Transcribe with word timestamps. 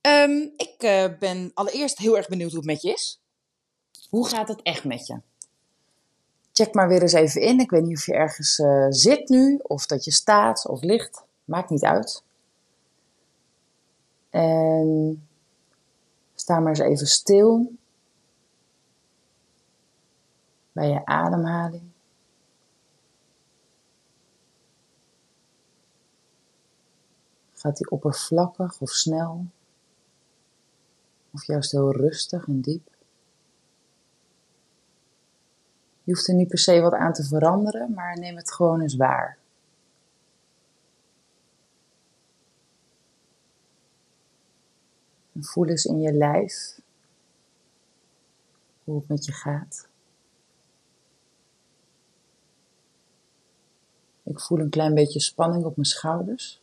Ehm, 0.00 0.48
ik 0.56 0.74
eh, 0.78 1.18
ben 1.18 1.50
allereerst 1.54 1.98
heel 1.98 2.16
erg 2.16 2.28
benieuwd 2.28 2.50
hoe 2.50 2.58
het 2.58 2.68
met 2.68 2.82
je 2.82 2.92
is. 2.92 3.20
Hoe 4.10 4.28
gaat 4.28 4.48
het 4.48 4.62
echt 4.62 4.84
met 4.84 5.06
je? 5.06 5.20
Check 6.52 6.74
maar 6.74 6.88
weer 6.88 7.02
eens 7.02 7.12
even 7.12 7.40
in. 7.40 7.60
Ik 7.60 7.70
weet 7.70 7.84
niet 7.84 7.96
of 7.96 8.06
je 8.06 8.14
ergens 8.14 8.58
eh, 8.58 8.86
zit 8.88 9.28
nu, 9.28 9.58
of 9.62 9.86
dat 9.86 10.04
je 10.04 10.10
staat 10.10 10.66
of 10.66 10.82
ligt. 10.82 11.24
Maakt 11.44 11.70
niet 11.70 11.84
uit. 11.84 12.22
En 14.30 15.28
sta 16.34 16.60
maar 16.60 16.68
eens 16.68 16.78
even 16.78 17.06
stil 17.06 17.72
bij 20.72 20.88
je 20.88 21.04
ademhaling. 21.04 21.82
Gaat 27.54 27.76
die 27.76 27.90
oppervlakkig 27.90 28.80
of 28.80 28.90
snel? 28.90 29.46
Of 31.38 31.44
juist 31.44 31.72
heel 31.72 31.92
rustig 31.92 32.46
en 32.46 32.60
diep? 32.60 32.88
Je 36.02 36.12
hoeft 36.12 36.28
er 36.28 36.34
niet 36.34 36.48
per 36.48 36.58
se 36.58 36.80
wat 36.80 36.92
aan 36.92 37.12
te 37.12 37.24
veranderen, 37.24 37.92
maar 37.92 38.18
neem 38.18 38.36
het 38.36 38.52
gewoon 38.52 38.80
eens 38.80 38.96
waar. 38.96 39.38
Voel 45.40 45.66
eens 45.66 45.84
in 45.84 46.00
je 46.00 46.12
lijf 46.12 46.80
hoe 48.84 48.98
het 48.98 49.08
met 49.08 49.24
je 49.24 49.32
gaat. 49.32 49.88
Ik 54.22 54.40
voel 54.40 54.58
een 54.58 54.70
klein 54.70 54.94
beetje 54.94 55.20
spanning 55.20 55.64
op 55.64 55.76
mijn 55.76 55.88
schouders. 55.88 56.62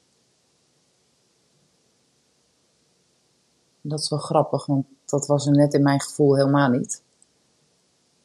Dat 3.88 4.00
is 4.00 4.09
wel 4.09 4.19
grappig, 4.19 4.66
want 4.66 4.86
dat 5.05 5.25
was 5.28 5.45
er 5.45 5.52
net 5.52 5.73
in 5.73 5.83
mijn 5.83 6.02
gevoel 6.02 6.36
helemaal 6.36 6.69
niet. 6.69 7.03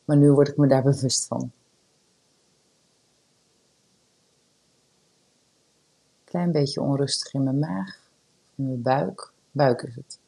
Maar 0.04 0.16
nu 0.16 0.32
word 0.32 0.48
ik 0.48 0.56
me 0.56 0.66
daar 0.66 0.82
bewust 0.82 1.26
van. 1.26 1.52
Klein 6.24 6.52
beetje 6.52 6.80
onrustig 6.80 7.32
in 7.32 7.42
mijn 7.42 7.58
maag, 7.58 8.10
in 8.54 8.66
mijn 8.66 8.82
buik. 8.82 9.32
Buik 9.50 9.82
is 9.82 9.94
het. 9.94 10.18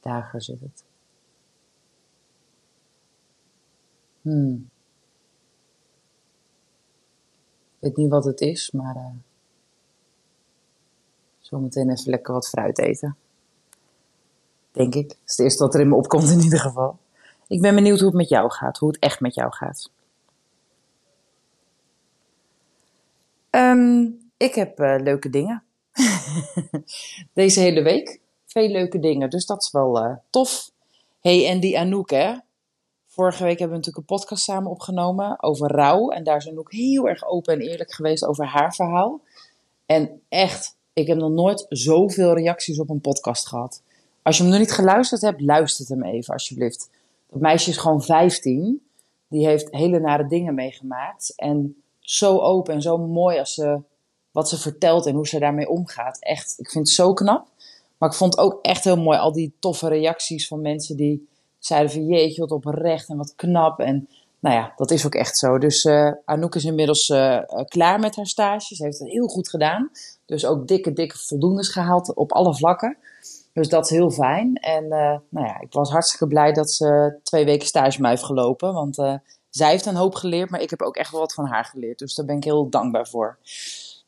Dager 0.00 0.42
zit 0.42 0.60
het. 0.60 0.84
Hmm. 4.22 4.68
Ik 7.78 7.78
weet 7.78 7.96
niet 7.96 8.10
wat 8.10 8.24
het 8.24 8.40
is, 8.40 8.70
maar 8.70 8.96
uh, 8.96 9.10
zometeen 11.38 11.90
even 11.90 12.10
lekker 12.10 12.32
wat 12.34 12.48
fruit 12.48 12.78
eten. 12.78 13.16
Denk 14.76 14.94
ik. 14.94 15.08
Dat 15.08 15.18
is 15.24 15.36
het 15.36 15.38
eerste 15.38 15.62
wat 15.62 15.74
er 15.74 15.80
in 15.80 15.88
me 15.88 15.94
opkomt 15.94 16.30
in 16.30 16.40
ieder 16.40 16.58
geval. 16.58 16.98
Ik 17.48 17.60
ben 17.60 17.74
benieuwd 17.74 17.98
hoe 17.98 18.08
het 18.08 18.16
met 18.16 18.28
jou 18.28 18.50
gaat, 18.50 18.78
hoe 18.78 18.88
het 18.88 18.98
echt 18.98 19.20
met 19.20 19.34
jou 19.34 19.52
gaat. 19.52 19.90
Um, 23.50 24.18
ik 24.36 24.54
heb 24.54 24.80
uh, 24.80 24.96
leuke 24.98 25.30
dingen. 25.30 25.62
Deze 27.32 27.60
hele 27.60 27.82
week. 27.82 28.20
Veel 28.46 28.68
leuke 28.68 28.98
dingen, 28.98 29.30
dus 29.30 29.46
dat 29.46 29.62
is 29.62 29.70
wel 29.70 30.04
uh, 30.04 30.16
tof. 30.30 30.70
hey, 31.20 31.48
en 31.48 31.60
die 31.60 31.78
Anouk, 31.78 32.10
hè. 32.10 32.34
Vorige 33.06 33.42
week 33.42 33.58
hebben 33.58 33.78
we 33.78 33.84
natuurlijk 33.84 34.10
een 34.10 34.16
podcast 34.16 34.44
samen 34.44 34.70
opgenomen 34.70 35.42
over 35.42 35.70
rouw. 35.70 36.10
En 36.10 36.24
daar 36.24 36.36
is 36.36 36.48
Anouk 36.48 36.72
heel 36.72 37.08
erg 37.08 37.26
open 37.26 37.54
en 37.54 37.60
eerlijk 37.60 37.92
geweest 37.92 38.24
over 38.24 38.46
haar 38.46 38.74
verhaal. 38.74 39.20
En 39.86 40.22
echt, 40.28 40.76
ik 40.92 41.06
heb 41.06 41.16
nog 41.16 41.30
nooit 41.30 41.66
zoveel 41.68 42.34
reacties 42.34 42.78
op 42.78 42.90
een 42.90 43.00
podcast 43.00 43.48
gehad. 43.48 43.82
Als 44.26 44.36
je 44.36 44.42
hem 44.42 44.50
nog 44.50 44.60
niet 44.60 44.72
geluisterd 44.72 45.20
hebt, 45.20 45.40
luister 45.40 45.86
hem 45.88 46.02
even 46.02 46.32
alsjeblieft. 46.32 46.90
Dat 47.30 47.40
meisje 47.40 47.70
is 47.70 47.76
gewoon 47.76 48.02
15. 48.02 48.82
Die 49.28 49.46
heeft 49.46 49.68
hele 49.70 49.98
nare 50.00 50.26
dingen 50.26 50.54
meegemaakt. 50.54 51.32
En 51.36 51.82
zo 52.00 52.38
open 52.38 52.74
en 52.74 52.82
zo 52.82 52.98
mooi 52.98 53.38
als 53.38 53.54
ze 53.54 53.80
wat 54.30 54.48
ze 54.48 54.58
vertelt 54.58 55.06
en 55.06 55.14
hoe 55.14 55.28
ze 55.28 55.38
daarmee 55.38 55.68
omgaat. 55.68 56.18
Echt, 56.20 56.54
ik 56.58 56.70
vind 56.70 56.86
het 56.86 56.96
zo 56.96 57.12
knap. 57.12 57.48
Maar 57.98 58.08
ik 58.08 58.14
vond 58.14 58.38
ook 58.38 58.58
echt 58.62 58.84
heel 58.84 58.96
mooi 58.96 59.18
al 59.18 59.32
die 59.32 59.52
toffe 59.58 59.88
reacties 59.88 60.48
van 60.48 60.60
mensen 60.60 60.96
die 60.96 61.28
zeiden 61.58 61.90
van 61.90 62.06
jeetje, 62.06 62.40
wat 62.40 62.50
oprecht 62.50 63.08
en 63.08 63.16
wat 63.16 63.34
knap. 63.36 63.78
En 63.80 64.08
nou 64.38 64.54
ja, 64.54 64.72
dat 64.76 64.90
is 64.90 65.06
ook 65.06 65.14
echt 65.14 65.38
zo. 65.38 65.58
Dus 65.58 65.84
uh, 65.84 66.12
Anouk 66.24 66.54
is 66.54 66.64
inmiddels 66.64 67.08
uh, 67.08 67.40
klaar 67.64 68.00
met 68.00 68.16
haar 68.16 68.26
stage. 68.26 68.74
Ze 68.74 68.84
heeft 68.84 68.98
het 68.98 69.08
heel 69.08 69.26
goed 69.26 69.48
gedaan. 69.48 69.90
Dus 70.24 70.46
ook 70.46 70.68
dikke, 70.68 70.92
dikke 70.92 71.18
voldoendes 71.18 71.68
gehaald 71.68 72.14
op 72.14 72.32
alle 72.32 72.54
vlakken. 72.54 72.96
Dus 73.56 73.68
dat 73.68 73.84
is 73.84 73.90
heel 73.90 74.10
fijn. 74.10 74.54
En 74.54 74.84
uh, 74.84 75.16
nou 75.28 75.46
ja, 75.46 75.60
ik 75.60 75.72
was 75.72 75.90
hartstikke 75.90 76.26
blij 76.26 76.52
dat 76.52 76.70
ze 76.70 77.18
twee 77.22 77.44
weken 77.44 77.66
stage 77.66 78.00
mij 78.00 78.10
heeft 78.10 78.24
gelopen. 78.24 78.72
Want 78.72 78.98
uh, 78.98 79.14
zij 79.50 79.70
heeft 79.70 79.86
een 79.86 79.94
hoop 79.94 80.14
geleerd, 80.14 80.50
maar 80.50 80.60
ik 80.60 80.70
heb 80.70 80.82
ook 80.82 80.96
echt 80.96 81.10
wel 81.10 81.20
wat 81.20 81.34
van 81.34 81.46
haar 81.46 81.64
geleerd. 81.64 81.98
Dus 81.98 82.14
daar 82.14 82.26
ben 82.26 82.36
ik 82.36 82.44
heel 82.44 82.68
dankbaar 82.68 83.08
voor. 83.08 83.38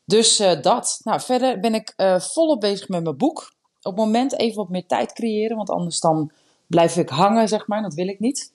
Dus 0.05 0.39
uh, 0.39 0.61
dat. 0.61 1.01
Nou, 1.03 1.21
verder 1.21 1.59
ben 1.59 1.73
ik 1.73 1.93
volop 2.17 2.59
bezig 2.59 2.89
met 2.89 3.03
mijn 3.03 3.17
boek. 3.17 3.53
Op 3.81 3.95
het 3.95 4.05
moment 4.05 4.39
even 4.39 4.57
wat 4.57 4.69
meer 4.69 4.85
tijd 4.85 5.13
creëren, 5.13 5.57
want 5.57 5.69
anders 5.69 5.99
dan 5.99 6.31
blijf 6.67 6.97
ik 6.97 7.09
hangen, 7.09 7.47
zeg 7.47 7.67
maar. 7.67 7.81
Dat 7.81 7.93
wil 7.93 8.07
ik 8.07 8.19
niet. 8.19 8.53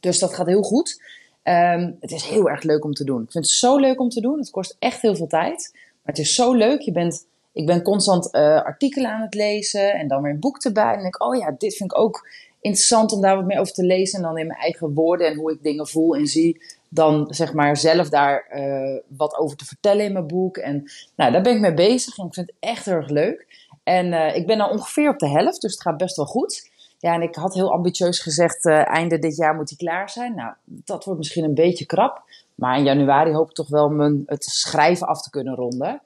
Dus 0.00 0.18
dat 0.18 0.34
gaat 0.34 0.46
heel 0.46 0.62
goed. 0.62 1.02
Um, 1.42 1.96
het 2.00 2.10
is 2.10 2.24
heel 2.24 2.48
erg 2.48 2.62
leuk 2.62 2.84
om 2.84 2.92
te 2.92 3.04
doen. 3.04 3.22
Ik 3.22 3.30
vind 3.30 3.44
het 3.44 3.54
zo 3.54 3.76
leuk 3.76 4.00
om 4.00 4.08
te 4.08 4.20
doen. 4.20 4.38
Het 4.38 4.50
kost 4.50 4.76
echt 4.78 5.02
heel 5.02 5.16
veel 5.16 5.26
tijd. 5.26 5.70
Maar 5.72 6.14
het 6.14 6.18
is 6.18 6.34
zo 6.34 6.52
leuk. 6.52 6.80
Je 6.80 6.92
bent 6.92 7.28
ik 7.52 7.66
ben 7.66 7.82
constant 7.82 8.34
uh, 8.34 8.62
artikelen 8.62 9.10
aan 9.10 9.22
het 9.22 9.34
lezen 9.34 9.92
en 9.92 10.08
dan 10.08 10.22
weer 10.22 10.32
een 10.32 10.40
boek 10.40 10.64
erbij. 10.64 10.92
En 10.92 11.00
denk 11.00 11.14
ik, 11.14 11.22
oh 11.22 11.36
ja, 11.36 11.54
dit 11.58 11.76
vind 11.76 11.92
ik 11.92 11.98
ook 11.98 12.28
interessant 12.60 13.12
om 13.12 13.20
daar 13.20 13.36
wat 13.36 13.44
meer 13.44 13.60
over 13.60 13.74
te 13.74 13.84
lezen. 13.84 14.18
En 14.18 14.24
dan 14.24 14.38
in 14.38 14.46
mijn 14.46 14.58
eigen 14.58 14.94
woorden 14.94 15.26
en 15.26 15.36
hoe 15.36 15.52
ik 15.52 15.62
dingen 15.62 15.88
voel 15.88 16.16
en 16.16 16.26
zie. 16.26 16.62
Dan 16.88 17.26
zeg 17.28 17.52
maar 17.52 17.76
zelf 17.76 18.08
daar 18.08 18.50
uh, 18.54 18.98
wat 19.08 19.36
over 19.36 19.56
te 19.56 19.64
vertellen 19.64 20.04
in 20.04 20.12
mijn 20.12 20.26
boek. 20.26 20.56
En 20.56 20.90
nou, 21.16 21.32
daar 21.32 21.42
ben 21.42 21.54
ik 21.54 21.60
mee 21.60 21.74
bezig 21.74 22.18
en 22.18 22.26
ik 22.26 22.34
vind 22.34 22.46
het 22.46 22.56
echt 22.60 22.84
heel 22.84 22.94
erg 22.94 23.08
leuk. 23.08 23.68
En 23.82 24.06
uh, 24.06 24.36
ik 24.36 24.46
ben 24.46 24.60
al 24.60 24.70
ongeveer 24.70 25.08
op 25.08 25.18
de 25.18 25.28
helft, 25.28 25.60
dus 25.60 25.72
het 25.72 25.82
gaat 25.82 25.96
best 25.96 26.16
wel 26.16 26.26
goed. 26.26 26.70
Ja, 26.98 27.14
en 27.14 27.22
ik 27.22 27.34
had 27.34 27.54
heel 27.54 27.72
ambitieus 27.72 28.20
gezegd, 28.20 28.66
einde 28.66 29.18
dit 29.18 29.36
jaar 29.36 29.54
moet 29.54 29.68
hij 29.68 29.78
klaar 29.78 30.10
zijn. 30.10 30.34
Nou, 30.34 30.52
dat 30.64 31.04
wordt 31.04 31.18
misschien 31.18 31.44
een 31.44 31.54
beetje 31.54 31.86
krap. 31.86 32.22
Maar 32.54 32.78
in 32.78 32.84
januari 32.84 33.32
hoop 33.32 33.48
ik 33.48 33.54
toch 33.54 33.68
wel 33.68 33.88
mijn, 33.88 34.22
het 34.26 34.44
schrijven 34.44 35.06
af 35.06 35.22
te 35.22 35.30
kunnen 35.30 35.54
ronden. 35.54 36.02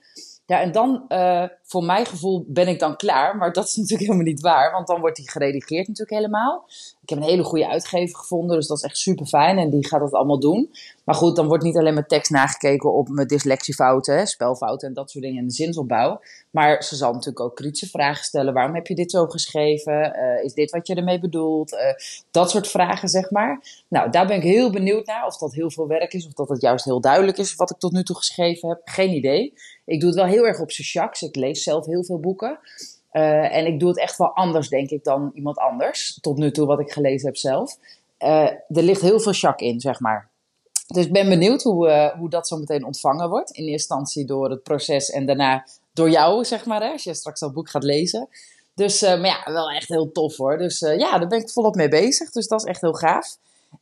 Ja, 0.46 0.60
en 0.60 0.72
dan, 0.72 1.04
uh, 1.08 1.44
voor 1.74 1.84
mijn 1.84 2.06
gevoel, 2.06 2.44
ben 2.46 2.68
ik 2.68 2.78
dan 2.78 2.96
klaar. 2.96 3.36
Maar 3.36 3.52
dat 3.52 3.66
is 3.66 3.76
natuurlijk 3.80 4.08
helemaal 4.08 4.32
niet 4.32 4.40
waar, 4.40 4.72
want 4.72 4.86
dan 4.86 5.00
wordt 5.00 5.16
die 5.16 5.30
geredigeerd 5.30 5.88
natuurlijk 5.88 6.16
helemaal. 6.16 6.64
Ik 7.02 7.08
heb 7.08 7.18
een 7.18 7.24
hele 7.24 7.44
goede 7.44 7.68
uitgever 7.68 8.16
gevonden, 8.16 8.56
dus 8.56 8.66
dat 8.66 8.76
is 8.76 8.82
echt 8.82 8.98
super 8.98 9.26
fijn. 9.26 9.58
En 9.58 9.70
die 9.70 9.86
gaat 9.86 10.00
dat 10.00 10.12
allemaal 10.12 10.40
doen. 10.40 10.70
Maar 11.04 11.14
goed, 11.14 11.36
dan 11.36 11.46
wordt 11.46 11.64
niet 11.64 11.76
alleen 11.76 11.94
mijn 11.94 12.06
tekst 12.06 12.30
nagekeken 12.30 12.92
op 12.92 13.08
mijn 13.08 13.26
dyslexiefouten, 13.26 14.26
spelfouten 14.26 14.88
en 14.88 14.94
dat 14.94 15.10
soort 15.10 15.24
dingen 15.24 15.38
en 15.38 15.46
de 15.46 15.54
zinsopbouw. 15.54 16.20
Maar 16.50 16.82
ze 16.82 16.96
zal 16.96 17.12
natuurlijk 17.12 17.40
ook 17.40 17.56
kritische 17.56 17.88
vragen 17.88 18.24
stellen. 18.24 18.54
Waarom 18.54 18.74
heb 18.74 18.86
je 18.86 18.94
dit 18.94 19.10
zo 19.10 19.26
geschreven? 19.26 20.16
Uh, 20.16 20.44
is 20.44 20.54
dit 20.54 20.70
wat 20.70 20.86
je 20.86 20.94
ermee 20.94 21.20
bedoelt? 21.20 21.72
Uh, 21.72 21.78
dat 22.30 22.50
soort 22.50 22.68
vragen, 22.68 23.08
zeg 23.08 23.30
maar. 23.30 23.82
Nou, 23.88 24.10
daar 24.10 24.26
ben 24.26 24.36
ik 24.36 24.42
heel 24.42 24.70
benieuwd 24.70 25.06
naar. 25.06 25.26
Of 25.26 25.36
dat 25.36 25.54
heel 25.54 25.70
veel 25.70 25.86
werk 25.86 26.12
is, 26.12 26.26
of 26.26 26.32
dat 26.32 26.48
het 26.48 26.60
juist 26.60 26.84
heel 26.84 27.00
duidelijk 27.00 27.38
is 27.38 27.54
wat 27.54 27.70
ik 27.70 27.78
tot 27.78 27.92
nu 27.92 28.02
toe 28.02 28.16
geschreven 28.16 28.68
heb. 28.68 28.80
Geen 28.84 29.10
idee. 29.10 29.52
Ik 29.84 30.00
doe 30.00 30.08
het 30.08 30.18
wel 30.18 30.28
heel 30.28 30.46
erg 30.46 30.60
op 30.60 30.70
zijn 30.70 30.86
chaks. 30.86 31.22
Ik 31.22 31.36
lees 31.36 31.62
zelf 31.64 31.86
heel 31.86 32.04
veel 32.04 32.20
boeken. 32.20 32.58
Uh, 33.12 33.56
en 33.56 33.66
ik 33.66 33.80
doe 33.80 33.88
het 33.88 33.98
echt 33.98 34.18
wel 34.18 34.34
anders, 34.34 34.68
denk 34.68 34.90
ik, 34.90 35.04
dan 35.04 35.30
iemand 35.34 35.58
anders. 35.58 36.18
Tot 36.20 36.36
nu 36.36 36.50
toe 36.50 36.66
wat 36.66 36.80
ik 36.80 36.92
gelezen 36.92 37.26
heb 37.26 37.36
zelf. 37.36 37.76
Uh, 38.18 38.42
er 38.50 38.62
ligt 38.68 39.00
heel 39.00 39.20
veel 39.20 39.32
chak 39.32 39.60
in, 39.60 39.80
zeg 39.80 40.00
maar. 40.00 40.28
Dus 40.86 41.04
ik 41.04 41.12
ben 41.12 41.28
benieuwd 41.28 41.62
hoe, 41.62 41.88
uh, 41.88 42.18
hoe 42.18 42.28
dat 42.28 42.48
zo 42.48 42.56
meteen 42.56 42.84
ontvangen 42.84 43.28
wordt. 43.28 43.50
In 43.50 43.62
eerste 43.62 43.72
instantie 43.72 44.24
door 44.24 44.50
het 44.50 44.62
proces 44.62 45.10
en 45.10 45.26
daarna 45.26 45.66
door 45.92 46.10
jou, 46.10 46.44
zeg 46.44 46.66
maar. 46.66 46.82
Hè, 46.82 46.90
als 46.90 47.04
je 47.04 47.14
straks 47.14 47.40
dat 47.40 47.52
boek 47.52 47.70
gaat 47.70 47.84
lezen. 47.84 48.28
Dus, 48.74 49.00
maar 49.00 49.26
ja, 49.26 49.52
wel 49.52 49.70
echt 49.70 49.88
heel 49.88 50.12
tof 50.12 50.36
hoor. 50.36 50.58
Dus 50.58 50.78
ja, 50.78 51.18
daar 51.18 51.28
ben 51.28 51.40
ik 51.40 51.50
volop 51.50 51.74
mee 51.74 51.88
bezig. 51.88 52.30
Dus 52.30 52.48
dat 52.48 52.60
is 52.60 52.66
echt 52.66 52.80
heel 52.80 52.92
gaaf. 52.92 53.36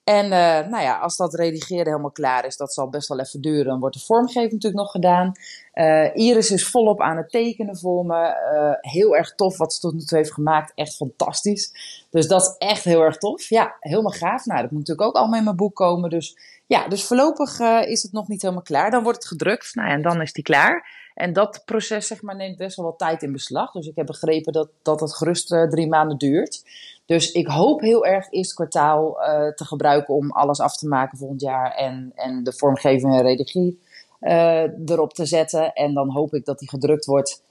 En 0.04 0.24
uh, 0.24 0.30
nou 0.70 0.82
ja, 0.82 0.98
als 0.98 1.16
dat 1.16 1.34
redigeren 1.34 1.86
helemaal 1.86 2.10
klaar 2.10 2.46
is, 2.46 2.56
dat 2.56 2.72
zal 2.72 2.88
best 2.88 3.08
wel 3.08 3.20
even 3.20 3.40
duren. 3.40 3.64
Dan 3.64 3.80
wordt 3.80 3.96
de 3.96 4.04
vormgeving 4.04 4.52
natuurlijk 4.52 4.82
nog 4.82 4.90
gedaan. 4.90 5.32
Uh, 5.74 6.16
Iris 6.16 6.50
is 6.50 6.68
volop 6.68 7.00
aan 7.00 7.16
het 7.16 7.30
tekenen 7.30 7.78
voor 7.78 8.06
me. 8.06 8.36
Uh, 8.54 8.92
heel 8.92 9.16
erg 9.16 9.34
tof 9.34 9.56
wat 9.56 9.72
ze 9.72 9.80
tot 9.80 9.92
nu 9.92 10.00
toe 10.00 10.18
heeft 10.18 10.32
gemaakt. 10.32 10.72
Echt 10.74 10.96
fantastisch. 10.96 11.72
Dus 12.10 12.28
dat 12.28 12.42
is 12.42 12.54
echt 12.68 12.84
heel 12.84 13.00
erg 13.00 13.16
tof. 13.16 13.48
Ja, 13.48 13.76
helemaal 13.80 14.12
gaaf. 14.12 14.46
Nou, 14.46 14.60
dat 14.60 14.70
moet 14.70 14.80
natuurlijk 14.80 15.08
ook 15.08 15.16
allemaal 15.16 15.38
in 15.38 15.44
mijn 15.44 15.56
boek 15.56 15.74
komen. 15.74 16.10
Dus 16.10 16.36
ja, 16.66 16.88
dus 16.88 17.04
voorlopig 17.04 17.60
is 17.86 18.02
het 18.02 18.12
nog 18.12 18.28
niet 18.28 18.42
helemaal 18.42 18.62
klaar. 18.62 18.90
Dan 18.90 19.02
wordt 19.02 19.18
het 19.18 19.26
gedrukt. 19.26 19.74
Nou 19.74 19.88
ja, 19.88 19.94
en 19.94 20.02
dan 20.02 20.20
is 20.20 20.32
die 20.32 20.44
klaar. 20.44 21.00
En 21.14 21.32
dat 21.32 21.62
proces 21.64 22.06
zeg 22.06 22.22
maar, 22.22 22.36
neemt 22.36 22.56
best 22.56 22.76
wel 22.76 22.86
wat 22.86 22.98
tijd 22.98 23.22
in 23.22 23.32
beslag. 23.32 23.72
Dus 23.72 23.86
ik 23.86 23.96
heb 23.96 24.06
begrepen 24.06 24.52
dat, 24.52 24.68
dat 24.82 25.00
het 25.00 25.14
gerust 25.14 25.48
drie 25.48 25.88
maanden 25.88 26.18
duurt. 26.18 26.62
Dus 27.06 27.32
ik 27.32 27.46
hoop 27.46 27.80
heel 27.80 28.06
erg 28.06 28.30
eerst 28.30 28.54
kwartaal 28.54 29.20
uh, 29.20 29.48
te 29.48 29.64
gebruiken 29.64 30.14
om 30.14 30.30
alles 30.30 30.60
af 30.60 30.76
te 30.76 30.88
maken 30.88 31.18
volgend 31.18 31.40
jaar. 31.40 31.70
En, 31.74 32.12
en 32.14 32.44
de 32.44 32.52
vormgeving 32.52 33.14
en 33.14 33.22
regie 33.22 33.80
uh, 34.20 34.88
erop 34.88 35.12
te 35.12 35.26
zetten. 35.26 35.72
En 35.72 35.94
dan 35.94 36.10
hoop 36.10 36.34
ik 36.34 36.44
dat 36.44 36.58
die 36.58 36.68
gedrukt 36.68 37.04
wordt. 37.04 37.42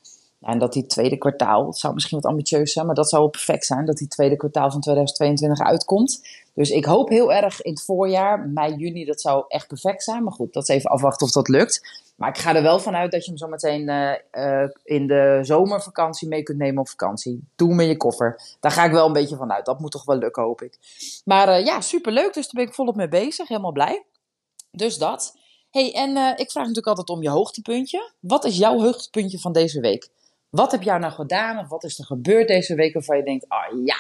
en 0.42 0.60
dat 0.60 0.74
die 0.74 0.86
tweede 0.86 1.18
kwartaal, 1.18 1.66
het 1.66 1.78
zou 1.78 1.94
misschien 1.94 2.20
wat 2.22 2.32
ambitieus 2.32 2.74
zijn, 2.74 2.86
maar 2.86 2.96
dat 2.96 3.10
zou 3.10 3.30
perfect 3.30 3.66
zijn, 3.66 3.86
dat 3.86 3.98
die 3.98 4.08
tweede 4.08 4.36
kwartaal 4.36 4.72
van 4.72 4.82
2022 4.82 5.66
uitkomt. 5.66 6.22
Dus 6.54 6.70
ik 6.70 6.86
hoop 6.86 7.10
heel 7.10 7.34
erg 7.34 7.62
in 7.62 7.72
het 7.72 7.84
voorjaar, 7.84 8.50
mei, 8.50 8.76
juni, 8.76 9.06
dat 9.06 9.22
zou 9.22 9.46
echt 9.48 9.68
perfect 9.68 10.04
zijn. 10.04 10.24
Maar 10.24 10.34
goed, 10.34 10.54
dat 10.54 10.70
is 10.70 10.76
even 10.76 10.90
afwachten 10.90 11.26
of 11.26 11.32
dat 11.32 11.48
lukt. 11.48 12.02
Maar 12.16 12.30
ik 12.30 12.38
ga 12.38 12.56
er 12.56 12.62
wel 12.62 12.80
vanuit 12.80 13.12
dat 13.12 13.24
je 13.24 13.30
hem 13.30 13.40
zo 13.40 13.48
meteen 13.48 13.90
uh, 13.90 14.12
uh, 14.32 14.70
in 14.84 15.08
de 15.08 15.40
zomervakantie 15.42 16.28
mee 16.28 16.44
kunt 16.44 16.58
nemen 16.58 16.82
op 16.82 16.90
vakantie. 16.90 17.44
Doe 17.56 17.70
hem 17.70 17.80
in 17.80 17.88
je 17.88 17.98
koffer. 17.98 18.42
Daar 18.60 18.72
ga 18.72 18.86
ik 18.86 18.92
wel 18.92 19.08
een 19.08 19.14
beetje 19.14 19.36
van 19.36 19.52
uit. 19.52 19.66
Dat 19.66 19.80
moet 19.80 19.92
toch 19.92 20.06
wel 20.06 20.18
lukken, 20.18 20.44
hoop 20.44 20.62
ik. 20.62 20.78
Maar 21.26 21.60
uh, 21.60 21.66
ja, 21.66 21.82
superleuk. 21.82 22.34
Dus 22.34 22.44
daar 22.44 22.62
ben 22.62 22.64
ik 22.64 22.74
volop 22.74 22.96
mee 22.96 23.08
bezig. 23.08 23.48
Helemaal 23.48 23.72
blij. 23.72 24.04
Dus 24.72 24.98
dat. 24.98 25.38
hey, 25.70 25.94
en 25.94 26.10
ik 26.38 26.52
vraag 26.52 26.68
natuurlijk 26.68 26.88
altijd 26.88 27.10
om 27.10 27.22
je 27.22 27.30
hoogtepuntje. 27.30 28.12
Wat 28.20 28.46
is 28.46 28.58
jouw 28.58 28.80
hoogtepuntje 28.80 29.40
van 29.40 29.52
deze 29.52 29.80
week? 29.80 30.10
Wat 30.50 30.72
heb 30.72 30.82
jij 30.82 30.98
nou 30.98 31.14
gedaan? 31.14 31.60
Of 31.60 31.70
wat 31.70 31.84
is 31.84 32.00
er 32.00 32.06
gebeurd 32.06 32.48
deze 32.48 32.76
week 32.76 32.94
waarvan 32.94 33.18
je 33.18 33.24
denkt, 33.24 33.50
ah 33.50 33.74
oh, 33.74 33.86
ja, 33.86 33.98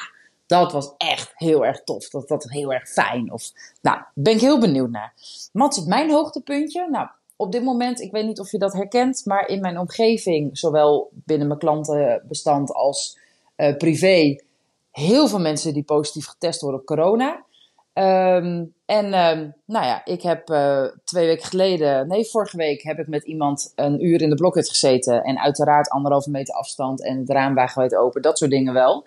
dat 0.59 0.71
was 0.71 0.93
echt 0.97 1.31
heel 1.35 1.65
erg 1.65 1.83
tof. 1.83 2.09
Dat, 2.09 2.27
dat 2.27 2.43
heel 2.43 2.73
erg 2.73 2.89
fijn. 2.89 3.31
Of, 3.31 3.51
nou, 3.81 3.99
ben 4.13 4.33
ik 4.33 4.39
heel 4.39 4.59
benieuwd 4.59 4.89
naar. 4.89 5.13
Wat 5.51 5.77
is 5.77 5.83
mijn 5.83 6.11
hoogtepuntje? 6.11 6.87
Nou, 6.89 7.07
op 7.35 7.51
dit 7.51 7.63
moment, 7.63 8.01
ik 8.01 8.11
weet 8.11 8.25
niet 8.25 8.39
of 8.39 8.51
je 8.51 8.57
dat 8.57 8.73
herkent, 8.73 9.21
maar 9.25 9.47
in 9.47 9.61
mijn 9.61 9.79
omgeving, 9.79 10.57
zowel 10.57 11.09
binnen 11.11 11.47
mijn 11.47 11.59
klantenbestand 11.59 12.73
als 12.73 13.17
uh, 13.57 13.77
privé, 13.77 14.35
heel 14.91 15.27
veel 15.27 15.39
mensen 15.39 15.73
die 15.73 15.83
positief 15.83 16.25
getest 16.25 16.61
worden 16.61 16.79
op 16.79 16.85
corona. 16.85 17.43
Um, 17.93 18.73
en 18.85 19.05
um, 19.05 19.53
nou 19.65 19.85
ja, 19.85 20.05
ik 20.05 20.21
heb 20.21 20.49
uh, 20.49 20.85
twee 21.03 21.25
weken 21.25 21.45
geleden, 21.45 22.07
nee, 22.07 22.25
vorige 22.25 22.57
week 22.57 22.81
heb 22.81 22.99
ik 22.99 23.07
met 23.07 23.23
iemand 23.23 23.71
een 23.75 24.05
uur 24.05 24.21
in 24.21 24.29
de 24.29 24.35
blokhut 24.35 24.69
gezeten. 24.69 25.23
En 25.23 25.39
uiteraard 25.39 25.89
anderhalve 25.89 26.29
meter 26.29 26.53
afstand 26.53 27.03
en 27.03 27.17
het 27.17 27.29
raam 27.29 27.57
open, 27.97 28.21
dat 28.21 28.37
soort 28.37 28.51
dingen 28.51 28.73
wel. 28.73 29.05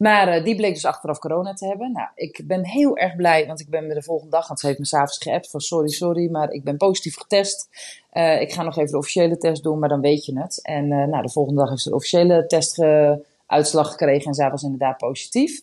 Maar 0.00 0.36
uh, 0.36 0.44
die 0.44 0.56
bleek 0.56 0.74
dus 0.74 0.84
achteraf 0.84 1.18
corona 1.18 1.52
te 1.52 1.66
hebben. 1.66 1.92
Nou, 1.92 2.08
ik 2.14 2.40
ben 2.44 2.66
heel 2.66 2.96
erg 2.96 3.16
blij, 3.16 3.46
want 3.46 3.60
ik 3.60 3.68
ben 3.68 3.88
de 3.88 4.02
volgende 4.02 4.30
dag, 4.30 4.48
want 4.48 4.60
ze 4.60 4.66
heeft 4.66 4.78
me 4.78 4.86
s'avonds 4.86 5.18
geappt 5.18 5.50
van 5.50 5.60
sorry, 5.60 5.88
sorry, 5.88 6.30
maar 6.30 6.50
ik 6.50 6.64
ben 6.64 6.76
positief 6.76 7.16
getest. 7.16 7.68
Uh, 8.12 8.40
ik 8.40 8.52
ga 8.52 8.62
nog 8.62 8.76
even 8.76 8.90
de 8.90 8.96
officiële 8.96 9.38
test 9.38 9.62
doen, 9.62 9.78
maar 9.78 9.88
dan 9.88 10.00
weet 10.00 10.24
je 10.24 10.38
het. 10.38 10.62
En 10.62 10.84
uh, 10.84 11.04
nou, 11.06 11.22
de 11.22 11.30
volgende 11.30 11.60
dag 11.60 11.68
heeft 11.70 11.82
ze 11.82 11.88
de 11.88 11.94
officiële 11.94 12.46
testuitslag 12.46 13.90
gekregen 13.90 14.26
en 14.26 14.34
zij 14.34 14.50
was 14.50 14.62
inderdaad 14.62 14.96
positief. 14.96 15.62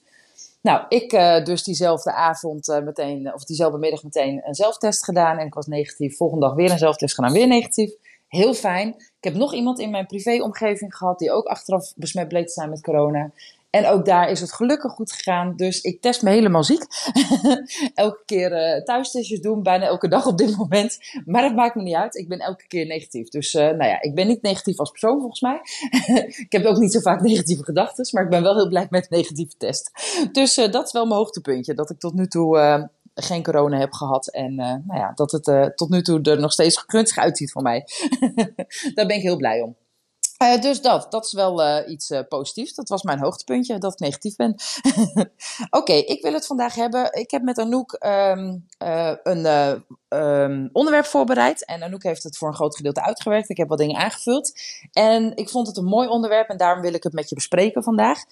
Nou, 0.61 0.85
ik 0.89 1.09
dus 1.45 1.63
diezelfde 1.63 2.13
avond 2.13 2.81
meteen, 2.83 3.33
of 3.33 3.43
diezelfde 3.43 3.77
middag 3.77 4.03
meteen 4.03 4.41
een 4.45 4.55
zelftest 4.55 5.03
gedaan 5.03 5.37
en 5.37 5.45
ik 5.45 5.53
was 5.53 5.67
negatief. 5.67 6.17
Volgende 6.17 6.45
dag 6.45 6.55
weer 6.55 6.71
een 6.71 6.77
zelftest 6.77 7.15
gedaan, 7.15 7.31
weer 7.31 7.47
negatief. 7.47 7.91
Heel 8.27 8.53
fijn. 8.53 8.87
Ik 8.97 9.15
heb 9.19 9.33
nog 9.33 9.53
iemand 9.53 9.79
in 9.79 9.89
mijn 9.89 10.05
privéomgeving 10.05 10.95
gehad 10.95 11.19
die 11.19 11.31
ook 11.31 11.45
achteraf 11.45 11.93
besmet 11.95 12.27
bleek 12.27 12.47
te 12.47 12.53
zijn 12.53 12.69
met 12.69 12.81
corona. 12.81 13.31
En 13.69 13.85
ook 13.85 14.05
daar 14.05 14.29
is 14.29 14.39
het 14.39 14.53
gelukkig 14.53 14.91
goed 14.91 15.11
gegaan. 15.11 15.55
Dus 15.55 15.81
ik 15.81 16.01
test 16.01 16.21
me 16.21 16.29
helemaal 16.29 16.63
ziek. 16.63 16.85
elke 17.93 18.21
keer 18.25 18.51
uh, 18.51 18.83
thuistestjes 18.83 19.41
doen, 19.41 19.63
bijna 19.63 19.85
elke 19.85 20.07
dag 20.07 20.25
op 20.25 20.37
dit 20.37 20.57
moment. 20.57 20.97
Maar 21.25 21.41
dat 21.41 21.55
maakt 21.55 21.75
me 21.75 21.81
niet 21.81 21.95
uit. 21.95 22.15
Ik 22.15 22.27
ben 22.27 22.39
elke 22.39 22.67
keer 22.67 22.85
negatief. 22.85 23.29
Dus 23.29 23.53
uh, 23.53 23.61
nou 23.61 23.83
ja, 23.83 24.01
ik 24.01 24.15
ben 24.15 24.27
niet 24.27 24.41
negatief 24.41 24.77
als 24.77 24.89
persoon 24.89 25.19
volgens 25.19 25.41
mij. 25.41 25.59
ik 26.45 26.51
heb 26.51 26.65
ook 26.65 26.77
niet 26.77 26.91
zo 26.91 26.99
vaak 26.99 27.21
negatieve 27.21 27.63
gedachten. 27.63 28.07
Maar 28.11 28.23
ik 28.23 28.29
ben 28.29 28.43
wel 28.43 28.55
heel 28.55 28.67
blij 28.67 28.87
met 28.89 29.09
negatieve 29.09 29.57
test. 29.57 29.91
Dus 30.31 30.57
uh, 30.57 30.71
dat 30.71 30.85
is 30.85 30.91
wel 30.91 31.05
mijn 31.05 31.19
hoogtepuntje. 31.19 31.73
Dat 31.73 31.89
ik 31.89 31.99
tot 31.99 32.13
nu 32.13 32.27
toe 32.27 32.89
geen 33.13 33.43
corona 33.43 33.77
heb 33.77 33.93
gehad. 33.93 34.27
En 34.27 34.55
nou 34.55 34.93
ja, 34.93 35.11
dat 35.15 35.31
het 35.31 35.71
tot 35.75 35.89
nu 35.89 36.01
toe 36.01 36.21
er 36.21 36.39
nog 36.39 36.51
steeds 36.51 36.83
gunstig 36.87 37.17
uitziet 37.17 37.51
voor 37.51 37.61
mij. 37.61 37.87
Daar 38.95 39.05
ben 39.05 39.15
ik 39.15 39.21
heel 39.21 39.37
blij 39.37 39.61
om. 39.61 39.75
Uh, 40.43 40.61
dus 40.61 40.81
dat, 40.81 41.11
dat 41.11 41.25
is 41.25 41.33
wel 41.33 41.61
uh, 41.61 41.89
iets 41.89 42.11
uh, 42.11 42.19
positiefs. 42.29 42.73
Dat 42.73 42.89
was 42.89 43.03
mijn 43.03 43.19
hoogtepuntje, 43.19 43.77
dat 43.77 43.93
ik 43.93 43.99
negatief 43.99 44.35
ben. 44.35 44.55
Oké, 45.79 45.93
ik 45.93 46.21
wil 46.21 46.33
het 46.33 46.45
vandaag 46.45 46.75
hebben. 46.75 47.13
Ik 47.13 47.31
heb 47.31 47.41
met 47.41 47.57
Anouk 47.57 47.97
um, 48.05 48.65
een 49.23 49.83
um, 50.09 50.69
onderwerp 50.73 51.05
voorbereid. 51.05 51.65
En 51.65 51.83
Anouk 51.83 52.03
heeft 52.03 52.23
het 52.23 52.37
voor 52.37 52.47
een 52.47 52.55
groot 52.55 52.75
gedeelte 52.75 53.01
uitgewerkt. 53.01 53.49
Ik 53.49 53.57
heb 53.57 53.67
wat 53.67 53.77
dingen 53.77 53.95
aangevuld. 53.95 54.51
En 54.91 55.35
ik 55.35 55.49
vond 55.49 55.67
het 55.67 55.77
een 55.77 55.85
mooi 55.85 56.07
onderwerp 56.07 56.49
en 56.49 56.57
daarom 56.57 56.81
wil 56.81 56.93
ik 56.93 57.03
het 57.03 57.13
met 57.13 57.29
je 57.29 57.35
bespreken 57.35 57.83
vandaag. 57.83 58.23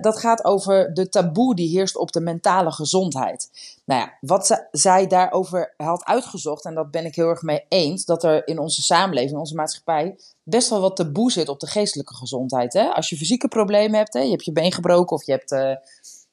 dat 0.00 0.18
gaat 0.18 0.44
over 0.44 0.94
de 0.94 1.08
taboe 1.08 1.54
die 1.54 1.68
heerst 1.68 1.96
op 1.96 2.12
de 2.12 2.20
mentale 2.20 2.72
gezondheid. 2.72 3.50
Nou 3.84 4.00
ja, 4.00 4.12
wat 4.20 4.66
zij 4.70 5.06
daarover 5.06 5.74
had 5.76 6.04
uitgezocht, 6.04 6.64
en 6.64 6.74
dat 6.74 6.90
ben 6.90 7.04
ik 7.04 7.14
heel 7.14 7.28
erg 7.28 7.42
mee 7.42 7.64
eens, 7.68 8.04
dat 8.04 8.24
er 8.24 8.46
in 8.46 8.58
onze 8.58 8.82
samenleving, 8.82 9.32
in 9.32 9.38
onze 9.38 9.54
maatschappij, 9.54 10.18
best 10.42 10.70
wel 10.70 10.80
wat 10.80 10.96
taboe 10.96 11.32
zit 11.32 11.48
op 11.48 11.60
de 11.60 11.66
geestelijke 11.66 12.14
gezondheid. 12.14 12.72
Hè? 12.72 12.88
Als 12.88 13.08
je 13.08 13.16
fysieke 13.16 13.48
problemen 13.48 13.98
hebt, 13.98 14.12
hè, 14.12 14.20
je 14.20 14.30
hebt 14.30 14.44
je 14.44 14.52
been 14.52 14.72
gebroken 14.72 15.16
of 15.16 15.26
je 15.26 15.32
hebt 15.32 15.52
uh, 15.52 15.76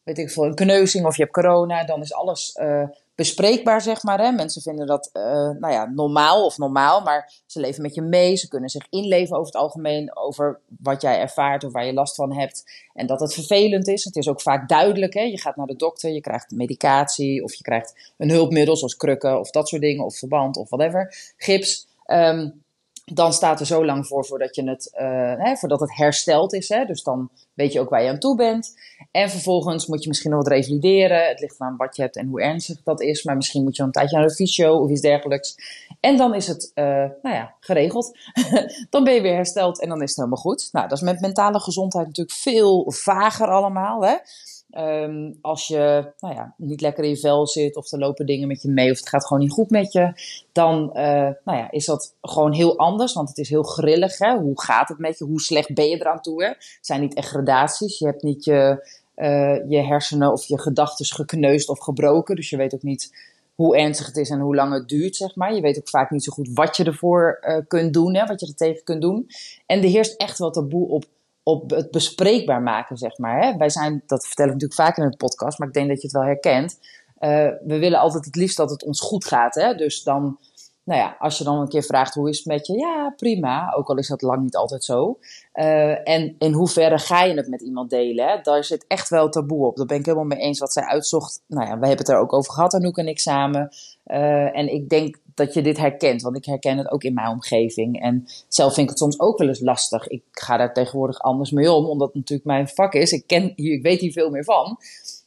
weet 0.03 0.17
ik 0.17 0.31
veel, 0.31 0.45
een 0.45 0.55
kneuzing 0.55 1.05
of 1.05 1.15
je 1.15 1.21
hebt 1.21 1.33
corona, 1.33 1.85
dan 1.85 2.01
is 2.01 2.13
alles 2.13 2.57
uh, 2.61 2.83
bespreekbaar, 3.15 3.81
zeg 3.81 4.03
maar. 4.03 4.19
Hè? 4.19 4.31
Mensen 4.31 4.61
vinden 4.61 4.87
dat 4.87 5.09
uh, 5.13 5.23
nou 5.49 5.69
ja, 5.69 5.85
normaal 5.85 6.45
of 6.45 6.57
normaal, 6.57 7.01
maar 7.01 7.33
ze 7.45 7.59
leven 7.59 7.81
met 7.81 7.95
je 7.95 8.01
mee. 8.01 8.35
Ze 8.35 8.47
kunnen 8.47 8.69
zich 8.69 8.87
inleven 8.89 9.35
over 9.35 9.53
het 9.53 9.61
algemeen 9.61 10.17
over 10.17 10.59
wat 10.79 11.01
jij 11.01 11.19
ervaart 11.19 11.63
of 11.63 11.71
waar 11.71 11.85
je 11.85 11.93
last 11.93 12.15
van 12.15 12.33
hebt. 12.33 12.63
En 12.93 13.07
dat 13.07 13.19
het 13.19 13.33
vervelend 13.33 13.87
is. 13.87 14.03
Het 14.03 14.15
is 14.15 14.27
ook 14.27 14.41
vaak 14.41 14.69
duidelijk. 14.69 15.13
Hè? 15.13 15.21
Je 15.21 15.39
gaat 15.39 15.55
naar 15.55 15.67
de 15.67 15.75
dokter, 15.75 16.11
je 16.11 16.21
krijgt 16.21 16.51
medicatie 16.51 17.43
of 17.43 17.53
je 17.53 17.63
krijgt 17.63 18.13
een 18.17 18.29
hulpmiddel 18.29 18.77
zoals 18.77 18.95
krukken 18.95 19.39
of 19.39 19.49
dat 19.49 19.67
soort 19.67 19.81
dingen 19.81 20.05
of 20.05 20.17
verband 20.17 20.57
of 20.57 20.69
whatever, 20.69 21.33
gips. 21.37 21.87
Um, 22.05 22.62
dan 23.05 23.33
staat 23.33 23.59
er 23.59 23.65
zo 23.65 23.85
lang 23.85 24.07
voor 24.07 24.25
voordat, 24.25 24.55
je 24.55 24.69
het, 24.69 24.91
uh, 24.93 25.33
hè, 25.37 25.55
voordat 25.55 25.79
het 25.79 25.95
hersteld 25.95 26.53
is. 26.53 26.69
Hè? 26.69 26.85
Dus 26.85 27.03
dan 27.03 27.29
weet 27.53 27.73
je 27.73 27.79
ook 27.79 27.89
waar 27.89 28.03
je 28.03 28.09
aan 28.09 28.19
toe 28.19 28.35
bent. 28.35 28.73
En 29.11 29.29
vervolgens 29.29 29.87
moet 29.87 30.03
je 30.03 30.07
misschien 30.07 30.31
nog 30.31 30.43
wat 30.43 30.51
revalideren. 30.51 31.27
Het 31.27 31.39
ligt 31.39 31.59
aan 31.59 31.77
wat 31.77 31.95
je 31.95 32.01
hebt 32.01 32.15
en 32.15 32.27
hoe 32.27 32.41
ernstig 32.41 32.83
dat 32.83 33.01
is. 33.01 33.23
Maar 33.23 33.35
misschien 33.35 33.63
moet 33.63 33.75
je 33.75 33.83
een 33.83 33.91
tijdje 33.91 34.17
naar 34.17 34.27
de 34.27 34.33
fysio 34.33 34.77
of 34.77 34.89
iets 34.89 35.01
dergelijks. 35.01 35.55
En 35.99 36.17
dan 36.17 36.35
is 36.35 36.47
het 36.47 36.71
uh, 36.75 36.85
nou 37.21 37.35
ja, 37.35 37.55
geregeld. 37.59 38.17
dan 38.89 39.03
ben 39.03 39.13
je 39.13 39.21
weer 39.21 39.35
hersteld 39.35 39.81
en 39.81 39.89
dan 39.89 40.01
is 40.01 40.09
het 40.09 40.17
helemaal 40.17 40.37
goed. 40.37 40.69
Nou, 40.71 40.87
dat 40.87 40.97
is 40.97 41.03
met 41.03 41.21
mentale 41.21 41.59
gezondheid 41.59 42.05
natuurlijk 42.05 42.37
veel 42.37 42.91
vager 42.91 43.47
allemaal. 43.47 44.05
Hè? 44.05 44.15
Um, 44.77 45.37
als 45.41 45.67
je 45.67 46.13
nou 46.19 46.33
ja, 46.33 46.53
niet 46.57 46.81
lekker 46.81 47.03
in 47.03 47.09
je 47.09 47.17
vel 47.17 47.47
zit 47.47 47.75
of 47.75 47.91
er 47.91 47.99
lopen 47.99 48.25
dingen 48.25 48.47
met 48.47 48.61
je 48.61 48.69
mee 48.69 48.91
of 48.91 48.97
het 48.97 49.09
gaat 49.09 49.25
gewoon 49.25 49.43
niet 49.43 49.51
goed 49.51 49.69
met 49.69 49.91
je, 49.91 50.13
dan 50.51 50.89
uh, 50.93 51.03
nou 51.43 51.57
ja, 51.57 51.71
is 51.71 51.85
dat 51.85 52.15
gewoon 52.21 52.53
heel 52.53 52.77
anders. 52.77 53.13
Want 53.13 53.29
het 53.29 53.37
is 53.37 53.49
heel 53.49 53.63
grillig. 53.63 54.17
Hè? 54.17 54.37
Hoe 54.37 54.61
gaat 54.61 54.89
het 54.89 54.97
met 54.97 55.17
je? 55.17 55.25
Hoe 55.25 55.41
slecht 55.41 55.73
ben 55.73 55.87
je 55.87 55.95
eraan 55.95 56.21
toe? 56.21 56.43
Het 56.43 56.77
zijn 56.81 57.01
niet 57.01 57.13
echt 57.13 57.27
gradaties. 57.27 57.99
Je 57.99 58.05
hebt 58.05 58.23
niet 58.23 58.43
je, 58.43 58.87
uh, 59.15 59.69
je 59.69 59.81
hersenen 59.81 60.31
of 60.31 60.45
je 60.45 60.59
gedachten 60.59 61.05
gekneusd 61.05 61.69
of 61.69 61.79
gebroken. 61.79 62.35
Dus 62.35 62.49
je 62.49 62.57
weet 62.57 62.73
ook 62.73 62.83
niet 62.83 63.31
hoe 63.55 63.77
ernstig 63.77 64.05
het 64.05 64.17
is 64.17 64.29
en 64.29 64.39
hoe 64.39 64.55
lang 64.55 64.73
het 64.73 64.89
duurt, 64.89 65.15
zeg 65.15 65.35
maar. 65.35 65.55
Je 65.55 65.61
weet 65.61 65.77
ook 65.77 65.89
vaak 65.89 66.11
niet 66.11 66.23
zo 66.23 66.31
goed 66.31 66.49
wat 66.53 66.77
je 66.77 66.83
ervoor 66.83 67.39
uh, 67.41 67.57
kunt 67.67 67.93
doen, 67.93 68.15
hè? 68.15 68.25
wat 68.25 68.39
je 68.39 68.47
er 68.47 68.55
tegen 68.55 68.83
kunt 68.83 69.01
doen. 69.01 69.27
En 69.65 69.83
er 69.83 69.89
heerst 69.89 70.17
echt 70.17 70.39
wel 70.39 70.51
taboe 70.51 70.87
op 70.87 71.05
op 71.43 71.69
het 71.69 71.91
bespreekbaar 71.91 72.61
maken, 72.61 72.97
zeg 72.97 73.17
maar. 73.17 73.41
Hè? 73.41 73.57
Wij 73.57 73.69
zijn, 73.69 74.03
dat 74.07 74.25
vertel 74.25 74.45
ik 74.45 74.51
natuurlijk 74.51 74.79
vaak 74.79 74.97
in 74.97 75.03
het 75.03 75.17
podcast, 75.17 75.59
maar 75.59 75.67
ik 75.67 75.73
denk 75.73 75.87
dat 75.87 76.01
je 76.01 76.07
het 76.07 76.15
wel 76.15 76.25
herkent. 76.25 76.79
Uh, 77.19 77.29
we 77.65 77.77
willen 77.79 77.99
altijd 77.99 78.25
het 78.25 78.35
liefst 78.35 78.57
dat 78.57 78.69
het 78.69 78.83
ons 78.83 79.01
goed 79.01 79.25
gaat. 79.25 79.55
Hè? 79.55 79.75
Dus 79.75 80.03
dan, 80.03 80.37
nou 80.83 80.99
ja, 80.99 81.15
als 81.19 81.37
je 81.37 81.43
dan 81.43 81.59
een 81.59 81.67
keer 81.67 81.83
vraagt 81.83 82.13
hoe 82.13 82.29
is 82.29 82.37
het 82.37 82.45
met 82.45 82.67
je, 82.67 82.73
ja, 82.73 83.13
prima. 83.15 83.73
Ook 83.73 83.89
al 83.89 83.97
is 83.97 84.07
dat 84.07 84.21
lang 84.21 84.41
niet 84.41 84.55
altijd 84.55 84.83
zo. 84.83 85.17
Uh, 85.53 86.09
en 86.09 86.35
in 86.39 86.53
hoeverre 86.53 86.99
ga 86.99 87.23
je 87.23 87.33
het 87.33 87.47
met 87.47 87.61
iemand 87.61 87.89
delen? 87.89 88.27
Hè? 88.27 88.41
Daar 88.41 88.63
zit 88.63 88.85
echt 88.87 89.09
wel 89.09 89.29
taboe 89.29 89.65
op. 89.65 89.75
Daar 89.75 89.85
ben 89.85 89.99
ik 89.99 90.05
helemaal 90.05 90.25
mee 90.25 90.39
eens 90.39 90.59
wat 90.59 90.73
zij 90.73 90.83
uitzocht. 90.83 91.41
Nou 91.47 91.67
ja, 91.67 91.79
we 91.79 91.87
hebben 91.87 92.05
het 92.05 92.09
er 92.09 92.17
ook 92.17 92.33
over 92.33 92.53
gehad, 92.53 92.73
Anouk 92.73 92.97
en 92.97 93.07
ik 93.07 93.19
samen. 93.19 93.69
Uh, 94.05 94.57
en 94.57 94.73
ik 94.73 94.89
denk 94.89 95.21
dat 95.35 95.53
je 95.53 95.61
dit 95.61 95.77
herkent, 95.77 96.21
want 96.21 96.35
ik 96.35 96.45
herken 96.45 96.77
het 96.77 96.91
ook 96.91 97.03
in 97.03 97.13
mijn 97.13 97.27
omgeving. 97.27 98.01
En 98.01 98.23
zelf 98.47 98.73
vind 98.73 98.83
ik 98.83 98.89
het 98.89 98.99
soms 98.99 99.19
ook 99.19 99.37
wel 99.37 99.47
eens 99.47 99.61
lastig. 99.61 100.07
Ik 100.07 100.23
ga 100.31 100.57
daar 100.57 100.73
tegenwoordig 100.73 101.19
anders 101.19 101.51
mee 101.51 101.71
om, 101.71 101.85
omdat 101.85 102.07
het 102.07 102.15
natuurlijk 102.15 102.47
mijn 102.47 102.67
vak 102.67 102.93
is. 102.93 103.11
Ik, 103.11 103.27
ken 103.27 103.53
ik 103.55 103.81
weet 103.81 103.99
hier 103.99 104.11
veel 104.11 104.29
meer 104.29 104.43
van. 104.43 104.77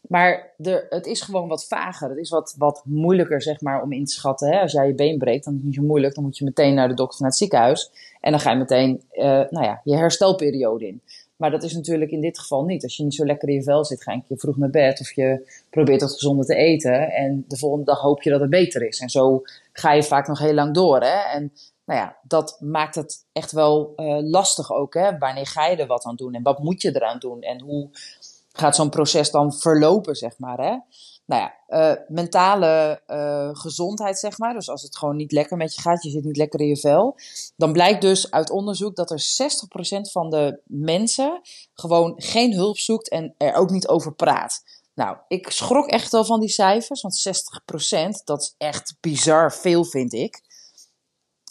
Maar 0.09 0.53
het 0.89 1.07
is 1.07 1.21
gewoon 1.21 1.49
wat 1.49 1.67
vager. 1.67 2.09
Het 2.09 2.19
is 2.19 2.31
wat, 2.31 2.55
wat 2.59 2.83
moeilijker, 2.85 3.43
zeg 3.43 3.61
maar, 3.61 3.83
om 3.83 3.93
in 3.93 4.05
te 4.05 4.13
schatten. 4.13 4.53
Hè? 4.53 4.61
Als 4.61 4.73
jij 4.73 4.87
je 4.87 4.95
been 4.95 5.19
breekt, 5.19 5.45
dan 5.45 5.53
is 5.53 5.59
het 5.59 5.69
niet 5.69 5.79
zo 5.79 5.83
moeilijk. 5.83 6.15
Dan 6.15 6.25
moet 6.25 6.39
je 6.39 6.45
meteen 6.45 6.75
naar 6.75 6.89
de 6.89 6.95
dokter, 6.95 7.21
naar 7.21 7.29
het 7.29 7.39
ziekenhuis. 7.39 7.91
En 8.21 8.31
dan 8.31 8.41
ga 8.41 8.51
je 8.51 8.57
meteen, 8.57 9.03
uh, 9.13 9.25
nou 9.25 9.65
ja, 9.65 9.81
je 9.85 9.97
herstelperiode 9.97 10.87
in. 10.87 11.01
Maar 11.37 11.51
dat 11.51 11.63
is 11.63 11.75
natuurlijk 11.75 12.11
in 12.11 12.21
dit 12.21 12.39
geval 12.39 12.65
niet. 12.65 12.83
Als 12.83 12.97
je 12.97 13.03
niet 13.03 13.15
zo 13.15 13.25
lekker 13.25 13.49
in 13.49 13.55
je 13.55 13.63
vel 13.63 13.85
zit, 13.85 14.03
ga 14.03 14.11
je 14.13 14.17
een 14.17 14.25
keer 14.27 14.39
vroeg 14.39 14.57
naar 14.57 14.71
bed. 14.71 15.01
Of 15.01 15.13
je 15.13 15.51
probeert 15.71 16.01
wat 16.01 16.13
gezonder 16.13 16.45
te 16.45 16.55
eten. 16.55 17.11
En 17.11 17.45
de 17.49 17.57
volgende 17.57 17.85
dag 17.85 18.01
hoop 18.01 18.23
je 18.23 18.31
dat 18.31 18.41
het 18.41 18.51
beter 18.51 18.87
is. 18.87 18.99
En 18.99 19.09
zo 19.09 19.43
ga 19.73 19.93
je 19.93 20.03
vaak 20.03 20.29
nog 20.29 20.39
heel 20.39 20.55
lang 20.55 20.75
door. 20.75 21.01
Hè? 21.01 21.19
En 21.33 21.53
nou 21.85 22.01
ja, 22.01 22.17
dat 22.23 22.57
maakt 22.61 22.95
het 22.95 23.25
echt 23.33 23.53
wel 23.53 23.93
uh, 23.97 24.19
lastig 24.21 24.73
ook. 24.73 24.95
Hè? 24.95 25.19
Wanneer 25.19 25.47
ga 25.47 25.67
je 25.67 25.77
er 25.77 25.87
wat 25.87 26.05
aan 26.05 26.17
doen? 26.17 26.35
En 26.35 26.43
wat 26.43 26.59
moet 26.59 26.83
je 26.83 26.95
eraan 26.95 27.19
doen? 27.19 27.41
En 27.41 27.61
hoe 27.61 27.89
gaat 28.59 28.77
zo'n 28.77 28.91
proces 28.91 29.31
dan 29.31 29.55
verlopen, 29.55 30.15
zeg 30.15 30.39
maar. 30.39 30.59
Hè? 30.59 30.77
Nou 31.27 31.43
ja, 31.43 31.55
uh, 31.69 32.01
mentale 32.09 33.03
uh, 33.09 33.49
gezondheid, 33.53 34.19
zeg 34.19 34.39
maar. 34.39 34.55
Dus 34.55 34.69
als 34.69 34.83
het 34.83 34.97
gewoon 34.97 35.17
niet 35.17 35.33
lekker 35.33 35.57
met 35.57 35.75
je 35.75 35.81
gaat, 35.81 36.03
je 36.03 36.11
zit 36.11 36.25
niet 36.25 36.37
lekker 36.37 36.61
in 36.61 36.67
je 36.67 36.77
vel. 36.77 37.19
Dan 37.57 37.73
blijkt 37.73 38.01
dus 38.01 38.31
uit 38.31 38.51
onderzoek 38.51 38.97
dat 38.97 39.11
er 39.11 39.21
60% 39.21 40.11
van 40.11 40.31
de 40.31 40.61
mensen 40.65 41.41
gewoon 41.75 42.15
geen 42.17 42.53
hulp 42.53 42.79
zoekt 42.79 43.09
en 43.09 43.35
er 43.39 43.55
ook 43.55 43.71
niet 43.71 43.89
over 43.89 44.15
praat. 44.15 44.63
Nou, 44.95 45.17
ik 45.29 45.51
schrok 45.51 45.87
echt 45.87 46.13
wel 46.13 46.25
van 46.25 46.41
die 46.41 46.49
cijfers, 46.49 47.03
want 47.03 47.29
60%, 48.21 48.25
dat 48.25 48.43
is 48.43 48.55
echt 48.59 48.97
bizar 49.01 49.53
veel, 49.53 49.85
vind 49.85 50.13
ik. 50.13 50.43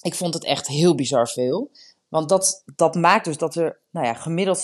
Ik 0.02 0.16
vond 0.16 0.34
het 0.34 0.44
echt 0.44 0.68
heel 0.68 0.96
bizar 0.96 1.28
veel. 1.28 1.72
Want 2.16 2.30
dat, 2.30 2.64
dat 2.76 2.96
maakt 2.96 3.26
dus 3.26 3.38
dat 3.38 3.56
er 3.56 3.80
nou 3.92 4.06
ja, 4.06 4.14
gemiddeld 4.14 4.60
60% 4.60 4.64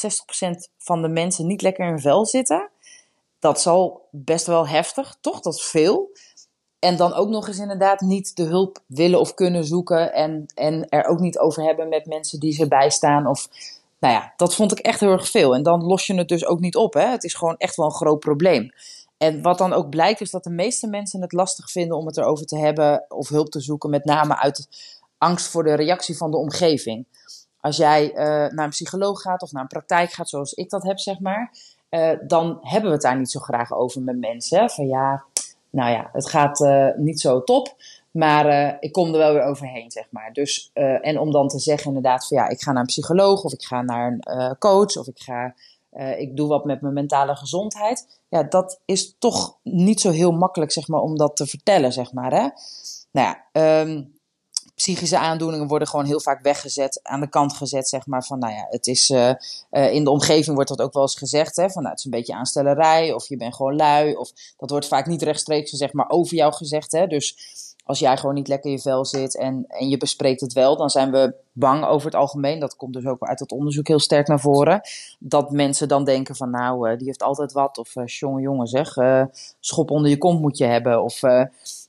van 0.78 1.02
de 1.02 1.08
mensen 1.08 1.48
niet 1.48 1.62
lekker 1.62 1.88
in 1.88 2.00
vel 2.00 2.26
zitten. 2.26 2.70
Dat 3.40 3.58
is 3.58 3.68
al 3.68 4.08
best 4.12 4.46
wel 4.46 4.68
heftig, 4.68 5.18
toch? 5.22 5.40
Dat 5.40 5.54
is 5.54 5.64
veel. 5.64 6.10
En 6.80 6.98
dan 6.98 7.14
ook 7.14 7.30
nog 7.30 7.48
eens 7.48 7.58
inderdaad 7.58 8.02
niet 8.02 8.36
de 8.36 8.44
hulp 8.44 8.80
willen 8.86 9.20
of 9.20 9.34
kunnen 9.34 9.66
zoeken. 9.66 10.14
En, 10.14 10.46
en 10.56 10.90
er 10.90 11.06
ook 11.06 11.20
niet 11.20 11.40
over 11.40 11.64
hebben 11.64 11.90
met 11.90 12.06
mensen 12.06 12.40
die 12.40 12.54
ze 12.54 12.68
bijstaan. 12.68 13.28
Of, 13.28 13.48
nou 14.00 14.14
ja, 14.14 14.34
dat 14.38 14.56
vond 14.56 14.72
ik 14.72 14.80
echt 14.80 15.00
heel 15.00 15.12
erg 15.12 15.30
veel. 15.30 15.56
En 15.56 15.64
dan 15.64 15.84
los 15.84 16.08
je 16.08 16.16
het 16.16 16.28
dus 16.28 16.46
ook 16.46 16.60
niet 16.60 16.76
op. 16.76 16.94
Hè? 16.94 17.06
Het 17.08 17.24
is 17.24 17.34
gewoon 17.34 17.58
echt 17.58 17.76
wel 17.76 17.86
een 17.86 17.92
groot 17.92 18.20
probleem. 18.20 18.72
En 19.18 19.42
wat 19.42 19.58
dan 19.58 19.74
ook 19.74 19.90
blijkt, 19.90 20.22
is 20.22 20.32
dat 20.32 20.44
de 20.44 20.50
meeste 20.50 20.88
mensen 20.88 21.22
het 21.22 21.32
lastig 21.32 21.72
vinden 21.72 21.98
om 21.98 22.06
het 22.06 22.18
erover 22.18 22.46
te 22.46 22.58
hebben 22.58 23.06
of 23.08 23.30
hulp 23.30 23.50
te 23.50 23.62
zoeken. 23.62 23.90
Met 23.90 24.06
name 24.06 24.38
uit 24.38 24.68
angst 25.18 25.48
voor 25.48 25.64
de 25.64 25.74
reactie 25.74 26.18
van 26.18 26.32
de 26.32 26.38
omgeving. 26.38 27.06
Als 27.62 27.78
jij 27.78 28.10
uh, 28.10 28.16
naar 28.52 28.64
een 28.64 28.70
psycholoog 28.70 29.22
gaat 29.22 29.42
of 29.42 29.52
naar 29.52 29.62
een 29.62 29.68
praktijk 29.68 30.12
gaat, 30.12 30.30
zoals 30.30 30.54
ik 30.54 30.70
dat 30.70 30.84
heb, 30.84 31.00
zeg 31.00 31.20
maar, 31.20 31.52
uh, 31.90 32.12
dan 32.28 32.58
hebben 32.62 32.90
we 32.90 32.96
het 32.96 33.06
daar 33.06 33.18
niet 33.18 33.32
zo 33.32 33.40
graag 33.40 33.74
over 33.74 34.02
met 34.02 34.20
mensen. 34.20 34.70
Van 34.70 34.88
ja, 34.88 35.24
nou 35.70 35.92
ja, 35.92 36.10
het 36.14 36.30
gaat 36.30 36.60
uh, 36.60 36.88
niet 36.96 37.22
zo 37.22 37.44
top, 37.44 37.76
maar 38.12 38.78
ik 38.80 38.92
kom 38.92 39.12
er 39.12 39.18
wel 39.18 39.34
weer 39.34 39.44
overheen, 39.44 39.92
zeg 39.92 40.06
maar. 40.10 40.34
Dus, 40.34 40.70
en 41.02 41.20
om 41.20 41.32
dan 41.32 41.48
te 41.48 41.60
zeggen 41.60 41.88
inderdaad 41.88 42.28
van 42.28 42.38
ja, 42.38 42.48
ik 42.48 42.62
ga 42.62 42.72
naar 42.72 42.82
een 42.82 42.88
psycholoog 42.88 43.44
of 43.44 43.54
ik 43.54 43.64
ga 43.64 43.82
naar 43.82 44.20
een 44.24 44.58
coach 44.58 44.98
of 44.98 45.08
ik 45.08 45.20
ga, 45.20 45.54
ik 46.18 46.36
doe 46.36 46.48
wat 46.48 46.66
met 46.66 46.82
mijn 46.82 46.94
mentale 46.94 47.36
gezondheid. 47.36 48.08
Ja, 48.30 48.44
dat 48.44 48.80
is 48.86 49.16
toch 49.20 49.58
niet 49.64 50.02
zo 50.02 50.10
heel 50.10 50.32
makkelijk, 50.32 50.72
zeg 50.72 50.88
maar, 50.88 51.02
om 51.02 51.18
dat 51.18 51.36
te 51.36 51.46
vertellen, 51.46 51.94
zeg 51.94 52.14
maar. 52.14 52.32
Hè? 52.32 52.50
Nou 53.12 53.36
ja, 53.52 53.82
um, 53.82 54.20
psychische 54.82 55.18
aandoeningen 55.18 55.68
worden 55.68 55.88
gewoon 55.88 56.06
heel 56.06 56.20
vaak 56.20 56.42
weggezet, 56.42 57.00
aan 57.04 57.20
de 57.20 57.30
kant 57.30 57.54
gezet, 57.54 57.90
zeg 57.90 58.06
maar. 58.06 58.26
Van 58.26 58.40
nou 58.40 58.54
ja, 58.54 58.66
het 58.70 58.88
is 58.88 59.10
uh, 59.10 59.34
uh, 59.72 59.94
in 59.94 60.04
de 60.04 60.10
omgeving 60.10 60.56
wordt 60.56 60.70
dat 60.70 60.82
ook 60.82 60.94
wel 60.94 61.02
eens 61.02 61.16
gezegd, 61.16 61.56
hè, 61.56 61.70
van 61.70 61.82
nou, 61.82 61.90
het 61.90 62.00
is 62.00 62.06
een 62.06 62.12
beetje 62.12 62.34
aanstellerij, 62.34 63.14
of 63.14 63.28
je 63.28 63.38
bent 63.38 63.56
gewoon 63.56 63.76
lui, 63.76 64.16
of 64.16 64.32
dat 64.58 64.70
wordt 64.70 64.88
vaak 64.88 65.06
niet 65.06 65.22
rechtstreeks 65.22 65.70
gezegd, 65.70 65.94
maar 65.94 66.10
over 66.10 66.36
jou 66.36 66.54
gezegd. 66.54 66.92
Hè. 66.92 67.08
Dus 67.08 67.38
als 67.86 68.00
jij 68.00 68.18
gewoon 68.18 68.36
niet 68.36 68.48
lekker 68.48 68.70
in 68.70 68.76
je 68.76 68.82
vel 68.82 69.06
zit 69.06 69.38
en, 69.38 69.66
en 69.68 69.90
je 69.90 69.98
bespreekt 69.98 70.42
het 70.42 70.54
wel, 70.54 70.78
dan 70.78 70.90
zijn 70.90 71.12
we 71.12 71.34
bang 71.52 71.86
over 71.86 72.06
het 72.06 72.16
algemeen. 72.16 72.60
Dat 72.60 72.76
komt 72.76 72.94
dus 72.94 73.06
ook 73.06 73.24
uit 73.24 73.40
het 73.40 73.52
onderzoek 73.52 73.88
heel 73.88 74.00
sterk 74.00 74.28
naar 74.28 74.40
voren. 74.40 74.82
Dat 75.20 75.52
mensen 75.52 75.88
dan 75.88 76.04
denken 76.04 76.36
van 76.36 76.50
nou, 76.50 76.90
uh, 76.90 76.98
die 76.98 77.08
heeft 77.08 77.24
altijd 77.24 77.52
wat. 77.52 77.78
Of 77.78 77.96
uh, 77.96 78.06
jongen, 78.42 78.68
zeg, 78.68 78.96
schop 79.60 79.92
onder 79.92 80.10
je 80.10 80.18
kont 80.18 80.42
moet 80.42 80.58
je 80.58 80.66
hebben. 80.66 81.04
Of 81.04 81.22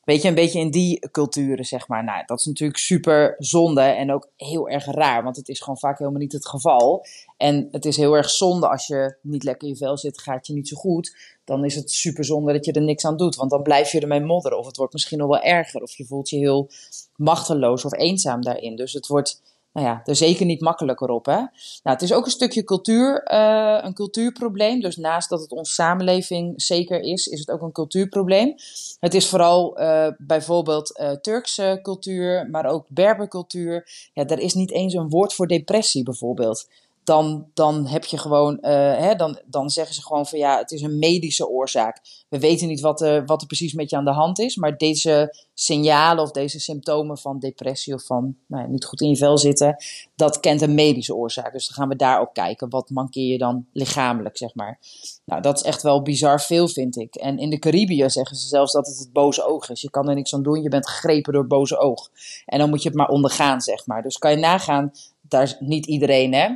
weet 0.05 0.23
je, 0.23 0.29
een 0.29 0.35
beetje 0.35 0.61
in 0.61 0.71
die 0.71 1.11
culturen, 1.11 1.65
zeg 1.65 1.89
maar. 1.89 2.05
Nou, 2.05 2.23
dat 2.27 2.39
is 2.39 2.47
natuurlijk 2.47 2.79
super 2.79 3.35
zonde 3.39 3.81
en 3.81 4.13
ook 4.13 4.29
heel 4.37 4.69
erg 4.69 4.85
raar, 4.85 5.23
want 5.23 5.37
het 5.37 5.49
is 5.49 5.61
gewoon 5.61 5.79
vaak 5.79 5.99
helemaal 5.99 6.21
niet 6.21 6.33
het 6.33 6.49
geval. 6.49 7.07
En 7.37 7.69
het 7.71 7.85
is 7.85 7.97
heel 7.97 8.15
erg 8.17 8.31
zonde 8.31 8.69
als 8.69 8.87
je 8.87 9.17
niet 9.23 9.45
lekker 9.45 9.69
in 9.69 9.75
je 9.75 9.79
vel 9.79 9.99
zit, 9.99 10.21
gaat 10.21 10.47
je 10.47 10.53
niet 10.53 10.69
zo 10.69 10.77
goed. 10.77 11.17
Dan 11.45 11.65
is 11.65 11.75
het 11.75 11.91
super 11.91 12.25
zonde 12.25 12.53
dat 12.53 12.65
je 12.65 12.73
er 12.73 12.83
niks 12.83 13.05
aan 13.05 13.17
doet, 13.17 13.37
want 13.37 13.51
dan 13.51 13.63
blijf 13.63 13.93
je 13.93 14.01
ermee 14.01 14.21
modderen. 14.21 14.59
Of 14.59 14.67
het 14.67 14.77
wordt 14.77 14.93
misschien 14.93 15.19
nog 15.19 15.29
wel 15.29 15.43
erger, 15.43 15.83
of 15.83 15.97
je 15.97 16.05
voelt 16.05 16.29
je 16.29 16.37
heel 16.37 16.71
machteloos 17.17 17.85
of 17.85 17.93
eenzaam 17.93 18.43
daarin. 18.43 18.77
Dus 18.77 18.93
het 18.93 19.07
wordt 19.07 19.43
nou 19.73 19.87
ja, 19.87 20.01
er 20.05 20.17
zeker 20.17 20.47
niet 20.47 20.61
makkelijker 20.61 21.09
op. 21.09 21.27
Hè? 21.27 21.37
Nou, 21.37 21.49
het 21.83 22.03
is 22.03 22.13
ook 22.13 22.25
een 22.25 22.31
stukje 22.31 22.65
cultuur, 22.65 23.33
uh, 23.33 23.79
een 23.83 23.95
cultuurprobleem. 23.95 24.81
Dus 24.81 24.97
naast 24.97 25.29
dat 25.29 25.41
het 25.41 25.53
onze 25.53 25.73
samenleving 25.73 26.63
zeker 26.63 27.01
is, 27.01 27.27
is 27.27 27.39
het 27.39 27.51
ook 27.51 27.63
een 27.63 27.73
cultuurprobleem. 27.73 28.55
Het 29.01 29.15
is 29.15 29.29
vooral 29.29 29.81
uh, 29.81 30.09
bijvoorbeeld 30.19 30.99
uh, 31.01 31.11
Turkse 31.11 31.79
cultuur, 31.83 32.49
maar 32.51 32.67
ook 32.67 32.87
Berbercultuur. 32.89 34.11
Ja, 34.13 34.27
er 34.27 34.39
is 34.39 34.55
niet 34.55 34.71
eens 34.71 34.95
een 34.95 35.09
woord 35.09 35.35
voor 35.35 35.47
depressie 35.47 36.03
bijvoorbeeld 36.03 36.69
dan, 37.05 37.47
dan 37.55 37.87
heb 37.87 38.05
je 38.05 38.19
gewoon, 38.19 38.59
uh, 38.61 38.71
hè, 38.97 39.15
dan, 39.15 39.41
dan 39.47 39.71
zeggen 39.71 39.95
ze 39.95 40.03
gewoon 40.03 40.27
van 40.27 40.39
ja, 40.39 40.59
het 40.59 40.71
is 40.71 40.83
een 40.83 40.99
medische 40.99 41.49
oorzaak. 41.49 42.01
We 42.29 42.39
weten 42.39 42.69
niet 42.69 42.81
wat 42.81 43.01
er, 43.01 43.25
wat 43.25 43.41
er 43.41 43.47
precies 43.47 43.73
met 43.73 43.91
je 43.91 43.97
aan 43.97 44.05
de 44.05 44.11
hand 44.11 44.39
is, 44.39 44.57
maar 44.57 44.77
deze 44.77 45.37
signalen 45.55 46.25
of 46.25 46.31
deze 46.31 46.61
symptomen 46.61 47.19
van 47.19 47.39
depressie 47.39 47.95
of 47.95 48.05
van 48.05 48.37
nou, 48.47 48.69
niet 48.69 48.85
goed 48.85 49.01
in 49.01 49.09
je 49.09 49.17
vel 49.17 49.39
zitten, 49.39 49.77
dat 50.17 50.41
kent 50.41 50.61
een 50.61 50.75
medische 50.75 51.15
oorzaak. 51.15 51.53
Dus 51.53 51.67
dan 51.67 51.77
gaan 51.77 51.89
we 51.89 51.97
daar 51.97 52.21
ook 52.21 52.35
kijken. 52.35 52.71
Wat 52.71 52.91
mankeer 52.91 53.33
je 53.33 53.39
dan 53.39 53.67
lichamelijk, 53.73 54.37
zeg 54.37 54.55
maar. 54.55 54.81
Nou, 55.25 55.43
dat 55.43 55.57
is 55.57 55.63
echt 55.63 55.83
wel 55.83 56.03
bizar 56.03 56.41
veel, 56.41 56.69
vind 56.69 56.97
ik. 56.97 57.15
En 57.15 57.39
in 57.39 57.51
de 57.51 57.59
Caribië 57.59 58.11
zeggen 58.11 58.37
ze 58.37 58.49
zelfs 58.49 58.73
dat 58.73 58.87
het 58.87 58.99
het 58.99 59.13
boze 59.13 59.47
oog 59.47 59.71
is. 59.71 59.81
Je 59.81 59.91
kan 59.91 60.09
er 60.09 60.15
niks 60.15 60.35
aan 60.35 60.43
doen, 60.43 60.63
je 60.63 60.69
bent 60.69 60.89
gegrepen 60.89 61.33
door 61.33 61.47
boze 61.47 61.79
oog. 61.79 62.11
En 62.45 62.59
dan 62.59 62.69
moet 62.69 62.83
je 62.83 62.89
het 62.89 62.99
maar 62.99 63.09
ondergaan, 63.09 63.61
zeg 63.61 63.87
maar. 63.87 64.03
Dus 64.03 64.19
kan 64.19 64.31
je 64.31 64.37
nagaan, 64.37 64.91
daar 65.21 65.43
is 65.43 65.57
niet 65.59 65.87
iedereen, 65.87 66.35
hè 66.35 66.49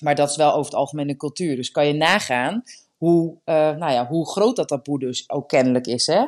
maar 0.00 0.14
dat 0.14 0.30
is 0.30 0.36
wel 0.36 0.50
over 0.52 0.64
het 0.64 0.74
algemeen 0.74 1.06
de 1.06 1.16
cultuur. 1.16 1.56
Dus 1.56 1.70
kan 1.70 1.86
je 1.86 1.92
nagaan 1.92 2.62
hoe, 2.96 3.30
uh, 3.44 3.54
nou 3.54 3.92
ja, 3.92 4.06
hoe 4.06 4.30
groot 4.30 4.56
dat 4.56 4.68
taboe 4.68 4.98
dus 4.98 5.30
ook 5.30 5.48
kennelijk 5.48 5.86
is. 5.86 6.06
Hè? 6.06 6.24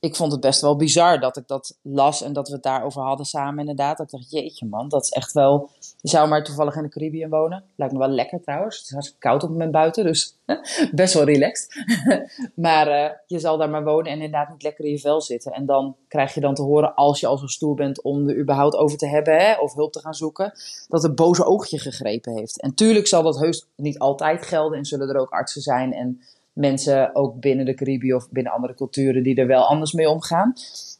Ik 0.00 0.16
vond 0.16 0.32
het 0.32 0.40
best 0.40 0.60
wel 0.60 0.76
bizar 0.76 1.20
dat 1.20 1.36
ik 1.36 1.46
dat 1.46 1.78
las 1.82 2.22
en 2.22 2.32
dat 2.32 2.48
we 2.48 2.54
het 2.54 2.62
daarover 2.62 3.02
hadden 3.02 3.26
samen 3.26 3.58
inderdaad. 3.58 3.96
Dat 3.96 4.06
ik 4.06 4.12
dacht, 4.12 4.30
jeetje 4.30 4.66
man, 4.66 4.88
dat 4.88 5.02
is 5.02 5.10
echt 5.10 5.32
wel... 5.32 5.70
Je 6.00 6.08
zou 6.08 6.28
maar 6.28 6.44
toevallig 6.44 6.76
in 6.76 6.82
de 6.82 6.88
Caribbean 6.88 7.30
wonen. 7.30 7.64
Lijkt 7.76 7.92
me 7.92 7.98
wel 7.98 8.08
lekker 8.08 8.40
trouwens. 8.40 8.88
Het 8.88 9.04
is 9.04 9.16
koud 9.18 9.34
op 9.34 9.40
het 9.40 9.50
moment 9.50 9.72
buiten, 9.72 10.04
dus 10.04 10.36
best 10.92 11.14
wel 11.14 11.24
relaxed. 11.24 11.84
maar 12.54 12.88
uh, 12.88 13.10
je 13.26 13.38
zal 13.38 13.56
daar 13.56 13.70
maar 13.70 13.84
wonen 13.84 14.06
en 14.06 14.12
inderdaad 14.12 14.50
niet 14.50 14.62
lekker 14.62 14.84
in 14.84 14.90
je 14.90 14.98
vel 14.98 15.20
zitten. 15.20 15.52
En 15.52 15.66
dan 15.66 15.96
krijg 16.08 16.34
je 16.34 16.40
dan 16.40 16.54
te 16.54 16.62
horen, 16.62 16.94
als 16.94 17.20
je 17.20 17.26
al 17.26 17.38
zo 17.38 17.46
stoer 17.46 17.74
bent 17.74 18.02
om 18.02 18.28
er 18.28 18.38
überhaupt 18.38 18.76
over 18.76 18.98
te 18.98 19.06
hebben 19.06 19.36
hè, 19.36 19.60
of 19.60 19.74
hulp 19.74 19.92
te 19.92 20.00
gaan 20.00 20.14
zoeken, 20.14 20.52
dat 20.88 21.02
het 21.02 21.14
boze 21.14 21.44
oogje 21.44 21.78
gegrepen 21.78 22.32
heeft. 22.32 22.60
En 22.60 22.74
tuurlijk 22.74 23.06
zal 23.06 23.22
dat 23.22 23.38
heus 23.38 23.66
niet 23.76 23.98
altijd 23.98 24.46
gelden 24.46 24.78
en 24.78 24.84
zullen 24.84 25.08
er 25.08 25.20
ook 25.20 25.30
artsen 25.30 25.62
zijn 25.62 25.92
en 25.92 26.20
mensen 26.56 27.14
ook 27.14 27.40
binnen 27.40 27.64
de 27.64 27.74
Caribië 27.74 28.14
of 28.14 28.30
binnen 28.30 28.52
andere 28.52 28.74
culturen 28.74 29.22
die 29.22 29.36
er 29.36 29.46
wel 29.46 29.66
anders 29.66 29.92
mee 29.92 30.10
omgaan. 30.10 30.52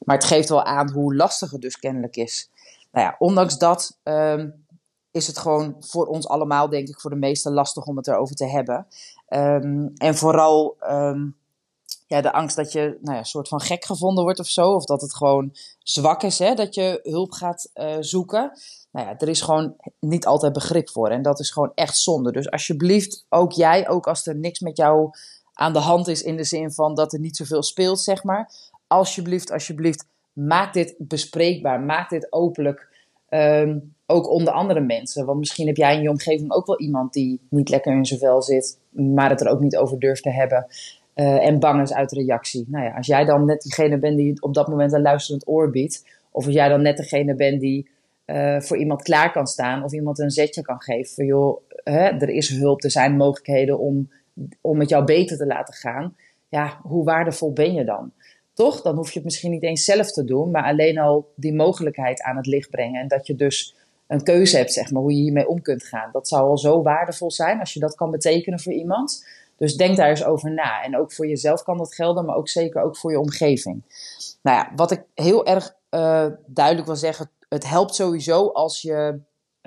Maar 0.04 0.16
het 0.16 0.24
geeft 0.24 0.48
wel 0.48 0.64
aan 0.64 0.90
hoe 0.90 1.14
lastig 1.14 1.50
het 1.50 1.60
dus 1.60 1.78
kennelijk 1.78 2.16
is. 2.16 2.50
Nou 2.92 3.06
ja, 3.06 3.16
ondanks 3.18 3.58
dat 3.58 3.98
um, 4.04 4.64
is 5.10 5.26
het 5.26 5.38
gewoon 5.38 5.76
voor 5.80 6.06
ons 6.06 6.28
allemaal, 6.28 6.68
denk 6.68 6.88
ik, 6.88 7.00
voor 7.00 7.10
de 7.10 7.16
meesten 7.16 7.52
lastig 7.52 7.86
om 7.86 7.96
het 7.96 8.06
erover 8.06 8.36
te 8.36 8.46
hebben. 8.46 8.86
Um, 9.28 9.92
en 9.96 10.14
vooral 10.14 10.76
um, 10.90 11.36
ja, 12.06 12.20
de 12.20 12.32
angst 12.32 12.56
dat 12.56 12.72
je 12.72 12.98
nou 13.00 13.16
ja, 13.16 13.22
soort 13.22 13.48
van 13.48 13.60
gek 13.60 13.84
gevonden 13.84 14.24
wordt 14.24 14.38
of 14.38 14.48
zo. 14.48 14.72
Of 14.72 14.84
dat 14.84 15.00
het 15.00 15.14
gewoon 15.14 15.54
zwak 15.78 16.22
is, 16.22 16.38
hè, 16.38 16.54
dat 16.54 16.74
je 16.74 17.00
hulp 17.02 17.32
gaat 17.32 17.70
uh, 17.74 17.96
zoeken. 18.00 18.52
Nou 18.90 19.06
ja, 19.06 19.18
er 19.18 19.28
is 19.28 19.40
gewoon 19.40 19.76
niet 20.00 20.26
altijd 20.26 20.52
begrip 20.52 20.90
voor. 20.90 21.08
En 21.08 21.22
dat 21.22 21.40
is 21.40 21.50
gewoon 21.50 21.72
echt 21.74 21.96
zonde. 21.96 22.32
Dus 22.32 22.50
alsjeblieft, 22.50 23.26
ook 23.28 23.52
jij, 23.52 23.88
ook 23.88 24.06
als 24.06 24.26
er 24.26 24.36
niks 24.36 24.60
met 24.60 24.76
jou 24.76 25.10
aan 25.56 25.72
de 25.72 25.78
hand 25.78 26.08
is 26.08 26.22
in 26.22 26.36
de 26.36 26.44
zin 26.44 26.70
van 26.70 26.94
dat 26.94 27.12
er 27.12 27.20
niet 27.20 27.36
zoveel 27.36 27.62
speelt, 27.62 28.00
zeg 28.00 28.24
maar. 28.24 28.50
Alsjeblieft, 28.86 29.52
alsjeblieft, 29.52 30.06
maak 30.32 30.72
dit 30.72 30.94
bespreekbaar. 30.98 31.80
Maak 31.80 32.10
dit 32.10 32.32
openlijk. 32.32 32.88
Um, 33.30 33.94
ook 34.06 34.30
onder 34.30 34.52
andere 34.52 34.80
mensen. 34.80 35.26
Want 35.26 35.38
misschien 35.38 35.66
heb 35.66 35.76
jij 35.76 35.94
in 35.94 36.02
je 36.02 36.10
omgeving 36.10 36.52
ook 36.52 36.66
wel 36.66 36.80
iemand 36.80 37.12
die 37.12 37.40
niet 37.48 37.68
lekker 37.68 37.96
in 37.96 38.06
zijn 38.06 38.20
vel 38.20 38.42
zit, 38.42 38.78
maar 38.90 39.30
het 39.30 39.40
er 39.40 39.48
ook 39.48 39.60
niet 39.60 39.76
over 39.76 39.98
durft 39.98 40.22
te 40.22 40.30
hebben. 40.30 40.66
Uh, 41.14 41.46
en 41.46 41.58
bang 41.58 41.82
is 41.82 41.92
uit 41.92 42.12
reactie. 42.12 42.64
Nou 42.68 42.84
ja, 42.84 42.94
als 42.94 43.06
jij 43.06 43.24
dan 43.24 43.44
net 43.44 43.62
diegene 43.62 43.98
bent 43.98 44.16
die 44.16 44.42
op 44.42 44.54
dat 44.54 44.68
moment 44.68 44.92
een 44.92 45.02
luisterend 45.02 45.48
oor 45.48 45.70
biedt. 45.70 46.04
Of 46.30 46.44
als 46.44 46.54
jij 46.54 46.68
dan 46.68 46.82
net 46.82 46.96
degene 46.96 47.34
bent 47.34 47.60
die 47.60 47.88
uh, 48.26 48.60
voor 48.60 48.76
iemand 48.76 49.02
klaar 49.02 49.32
kan 49.32 49.46
staan. 49.46 49.84
Of 49.84 49.92
iemand 49.92 50.18
een 50.18 50.30
zetje 50.30 50.62
kan 50.62 50.80
geven. 50.80 51.14
Van 51.14 51.24
joh, 51.24 51.60
hè, 51.84 52.04
er 52.04 52.28
is 52.28 52.48
hulp, 52.48 52.82
er 52.84 52.90
zijn 52.90 53.16
mogelijkheden 53.16 53.78
om 53.78 54.10
om 54.60 54.80
het 54.80 54.88
jou 54.88 55.04
beter 55.04 55.36
te 55.36 55.46
laten 55.46 55.74
gaan. 55.74 56.16
ja, 56.48 56.80
hoe 56.82 57.04
waardevol 57.04 57.52
ben 57.52 57.74
je 57.74 57.84
dan? 57.84 58.12
Toch? 58.52 58.82
Dan 58.82 58.96
hoef 58.96 59.08
je 59.08 59.14
het 59.14 59.24
misschien 59.24 59.50
niet 59.50 59.62
eens 59.62 59.84
zelf 59.84 60.12
te 60.12 60.24
doen, 60.24 60.50
maar 60.50 60.64
alleen 60.64 60.98
al 60.98 61.32
die 61.34 61.54
mogelijkheid 61.54 62.22
aan 62.22 62.36
het 62.36 62.46
licht 62.46 62.70
brengen. 62.70 63.00
En 63.00 63.08
dat 63.08 63.26
je 63.26 63.34
dus 63.34 63.74
een 64.06 64.22
keuze 64.22 64.56
hebt, 64.56 64.72
zeg 64.72 64.90
maar, 64.90 65.02
hoe 65.02 65.14
je 65.14 65.20
hiermee 65.20 65.48
om 65.48 65.62
kunt 65.62 65.84
gaan. 65.84 66.10
Dat 66.12 66.28
zou 66.28 66.48
al 66.48 66.58
zo 66.58 66.82
waardevol 66.82 67.30
zijn 67.30 67.60
als 67.60 67.72
je 67.72 67.80
dat 67.80 67.94
kan 67.94 68.10
betekenen 68.10 68.60
voor 68.60 68.72
iemand. 68.72 69.26
Dus 69.56 69.76
denk 69.76 69.96
daar 69.96 70.08
eens 70.08 70.24
over 70.24 70.52
na. 70.52 70.82
En 70.82 70.98
ook 70.98 71.12
voor 71.12 71.26
jezelf 71.26 71.62
kan 71.62 71.78
dat 71.78 71.94
gelden, 71.94 72.24
maar 72.24 72.36
ook 72.36 72.48
zeker 72.48 72.82
ook 72.82 72.96
voor 72.96 73.10
je 73.10 73.20
omgeving. 73.20 73.82
Nou 74.42 74.56
ja, 74.56 74.72
wat 74.76 74.90
ik 74.90 75.02
heel 75.14 75.46
erg 75.46 75.74
uh, 75.90 76.26
duidelijk 76.46 76.86
wil 76.86 76.96
zeggen, 76.96 77.30
het 77.48 77.68
helpt 77.68 77.94
sowieso 77.94 78.48
als 78.48 78.82
je 78.82 79.20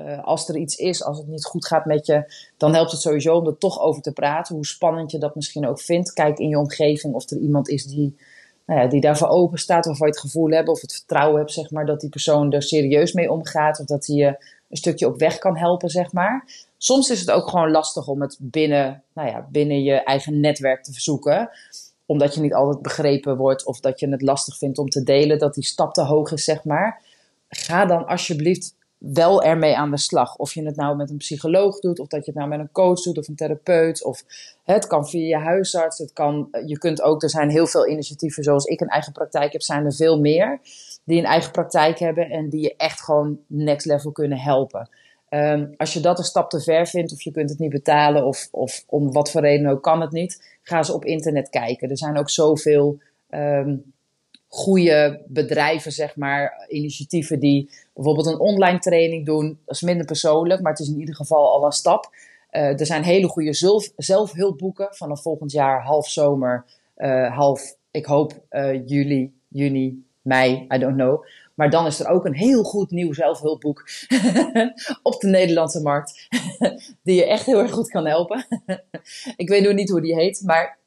uh, 0.06 0.24
als 0.24 0.50
er 0.50 0.58
iets 0.58 0.76
is, 0.76 1.04
als 1.04 1.18
het 1.18 1.28
niet 1.28 1.46
goed 1.46 1.68
gaat 1.68 1.86
met 1.86 2.06
je, 2.06 2.34
dan 2.58 2.74
helpt 2.74 2.92
het 2.92 3.02
sowieso 3.02 3.36
om 3.36 3.48
er 3.48 3.58
toch 3.58 3.80
over 3.80 4.02
te 4.02 4.12
praten. 4.12 4.56
Hoe 4.56 4.66
spannend 4.66 5.12
je 5.12 5.18
dat 5.18 5.36
misschien 5.36 5.68
ook 5.68 5.80
vindt. 5.80 6.14
Kijk 6.14 6.40
in 6.40 6.50
je 6.50 6.58
omgeving 6.58 7.14
of 7.14 7.30
er 7.30 7.38
iemand 7.38 7.70
is 7.70 7.86
die, 7.86 8.18
nou 8.66 8.80
ja, 8.80 8.88
die 8.88 9.02
daarvoor 9.02 9.28
open 9.28 9.58
staat, 9.58 9.86
waarvan 9.86 10.08
je 10.08 10.14
het 10.14 10.22
gevoel 10.22 10.50
hebt 10.50 10.70
of 10.70 10.82
het 10.82 10.94
vertrouwen 10.94 11.38
hebt, 11.38 11.52
zeg 11.52 11.72
maar, 11.72 11.86
dat 11.86 12.00
die 12.00 12.10
persoon 12.10 12.52
er 12.52 12.64
serieus 12.64 13.14
mee 13.14 13.32
omgaat. 13.32 13.80
Of 13.80 13.86
dat 13.86 14.06
hij 14.08 14.16
je 14.16 14.28
een 14.70 14.78
stukje 14.78 15.08
op 15.08 15.20
weg 15.20 15.38
kan 15.38 15.58
helpen, 15.58 15.90
zeg 15.90 16.14
maar. 16.14 16.68
Soms 16.78 17.10
is 17.10 17.20
het 17.20 17.32
ook 17.32 17.50
gewoon 17.50 17.72
lastig 17.72 18.08
om 18.08 18.22
het 18.22 18.38
binnen, 18.42 19.04
nou 19.14 19.28
ja, 19.28 19.48
binnen 19.52 19.84
je 19.84 20.04
eigen 20.04 20.40
netwerk 20.40 20.84
te 20.84 20.92
verzoeken 20.92 21.50
omdat 22.10 22.34
je 22.34 22.42
niet 22.42 22.54
altijd 22.54 22.82
begrepen 22.82 23.38
wordt 23.38 23.66
of 23.66 23.80
dat 23.80 24.00
je 24.00 24.10
het 24.10 24.22
lastig 24.22 24.58
vindt 24.58 24.78
om 24.78 24.90
te 24.90 25.04
delen, 25.04 25.40
dat 25.40 25.54
die 25.54 25.64
stap 25.64 25.94
te 25.94 26.02
hoog 26.02 26.32
is, 26.32 26.44
zeg 26.44 26.64
maar. 26.64 27.02
Ga 27.50 27.86
dan 27.86 28.06
alsjeblieft 28.06 28.76
wel 29.00 29.44
ermee 29.44 29.78
aan 29.78 29.92
de 29.92 29.98
slag. 29.98 30.36
Of 30.36 30.54
je 30.54 30.66
het 30.66 30.76
nou 30.76 30.96
met 30.96 31.10
een 31.10 31.18
psycholoog 31.18 31.80
doet, 31.80 32.00
of 32.00 32.08
dat 32.08 32.26
je 32.26 32.32
het 32.32 32.40
nou 32.40 32.50
met 32.50 32.60
een 32.60 32.72
coach 32.72 33.02
doet 33.02 33.18
of 33.18 33.28
een 33.28 33.36
therapeut. 33.36 34.04
Of 34.04 34.24
het 34.64 34.88
kan 34.88 35.08
via 35.08 35.38
je 35.38 35.44
huisarts. 35.44 35.98
Het 35.98 36.14
kan, 36.14 36.48
je 36.66 36.78
kunt 36.78 37.02
ook, 37.02 37.24
er 37.24 37.30
zijn 37.30 37.50
heel 37.50 37.68
veel 37.68 37.88
initiatieven 37.88 38.44
zoals 38.44 38.66
ik 38.66 38.82
een 38.82 38.88
eigen 38.88 39.12
praktijk 39.12 39.52
heb, 39.52 39.62
zijn 39.62 39.86
er 39.86 39.94
veel 39.94 40.20
meer. 40.20 40.60
Die 41.04 41.20
een 41.20 41.26
eigen 41.26 41.52
praktijk 41.52 42.00
hebben 42.00 42.30
en 42.30 42.50
die 42.50 42.62
je 42.62 42.76
echt 42.76 43.02
gewoon 43.02 43.40
next 43.48 43.86
level 43.86 44.12
kunnen 44.12 44.38
helpen. 44.38 44.90
Ehm, 45.30 45.68
als 45.78 45.94
je 45.94 46.00
dat 46.00 46.18
een 46.18 46.24
stap 46.24 46.50
te 46.50 46.62
ver 46.62 46.88
vindt, 46.88 47.12
of 47.12 47.22
je 47.22 47.32
kunt 47.32 47.50
het 47.50 47.60
niet 47.60 47.72
betalen, 47.72 48.26
of, 48.26 48.48
of 48.52 48.84
om 48.88 49.12
wat 49.12 49.32
voor 49.32 49.42
reden 49.42 49.68
ook 49.68 49.84
kan 49.84 50.02
het 50.02 50.12
niet, 50.12 50.58
ga 50.62 50.78
eens 50.78 50.90
op 50.90 51.06
internet 51.06 51.50
kijken. 51.50 51.90
Er 51.90 51.98
zijn 51.98 52.18
ook 52.18 52.30
zoveel 52.30 53.00
um, 53.30 53.94
goede 54.50 55.22
bedrijven, 55.28 55.92
zeg 55.92 56.16
maar, 56.16 56.66
initiatieven 56.70 57.40
die 57.40 57.70
bijvoorbeeld 57.94 58.28
een 58.28 58.40
online 58.40 58.80
training 58.80 59.26
doen. 59.26 59.60
Dat 59.66 59.76
is 59.76 59.82
minder 59.82 60.06
persoonlijk, 60.06 60.62
maar 60.62 60.72
het 60.72 60.82
is 60.82 60.90
in 60.90 61.00
ieder 61.00 61.16
geval 61.16 61.54
al 61.54 61.66
een 61.66 61.72
stap. 61.72 62.10
Uh, 62.52 62.80
er 62.80 62.86
zijn 62.86 63.04
hele 63.04 63.28
goede 63.28 63.54
zelf, 63.54 63.92
zelfhulpboeken 63.96 64.88
vanaf 64.92 65.22
volgend 65.22 65.52
jaar, 65.52 65.84
half 65.84 66.08
zomer, 66.08 66.66
uh, 66.98 67.36
half, 67.36 67.76
ik 67.92 68.06
hoop, 68.06 68.42
uh, 68.52 68.88
juli, 68.88 69.34
juni, 69.48 70.04
mei, 70.22 70.68
I 70.74 70.78
don't 70.78 70.96
know. 70.96 71.26
Maar 71.60 71.70
dan 71.70 71.86
is 71.86 72.00
er 72.00 72.08
ook 72.08 72.26
een 72.26 72.36
heel 72.36 72.64
goed 72.64 72.92
nieuw 72.92 73.14
zelfhulpboek 73.14 73.90
op 75.04 75.20
de 75.20 75.28
Nederlandse 75.28 75.82
markt. 75.82 76.28
die 77.04 77.16
je 77.16 77.26
echt 77.26 77.46
heel 77.46 77.60
erg 77.60 77.72
goed 77.72 77.90
kan 77.90 78.06
helpen. 78.06 78.46
ik 79.36 79.50
weet 79.50 79.64
nog 79.64 79.74
niet 79.74 79.90
hoe 79.90 80.02
die 80.02 80.16
heet, 80.16 80.42
maar 80.46 80.80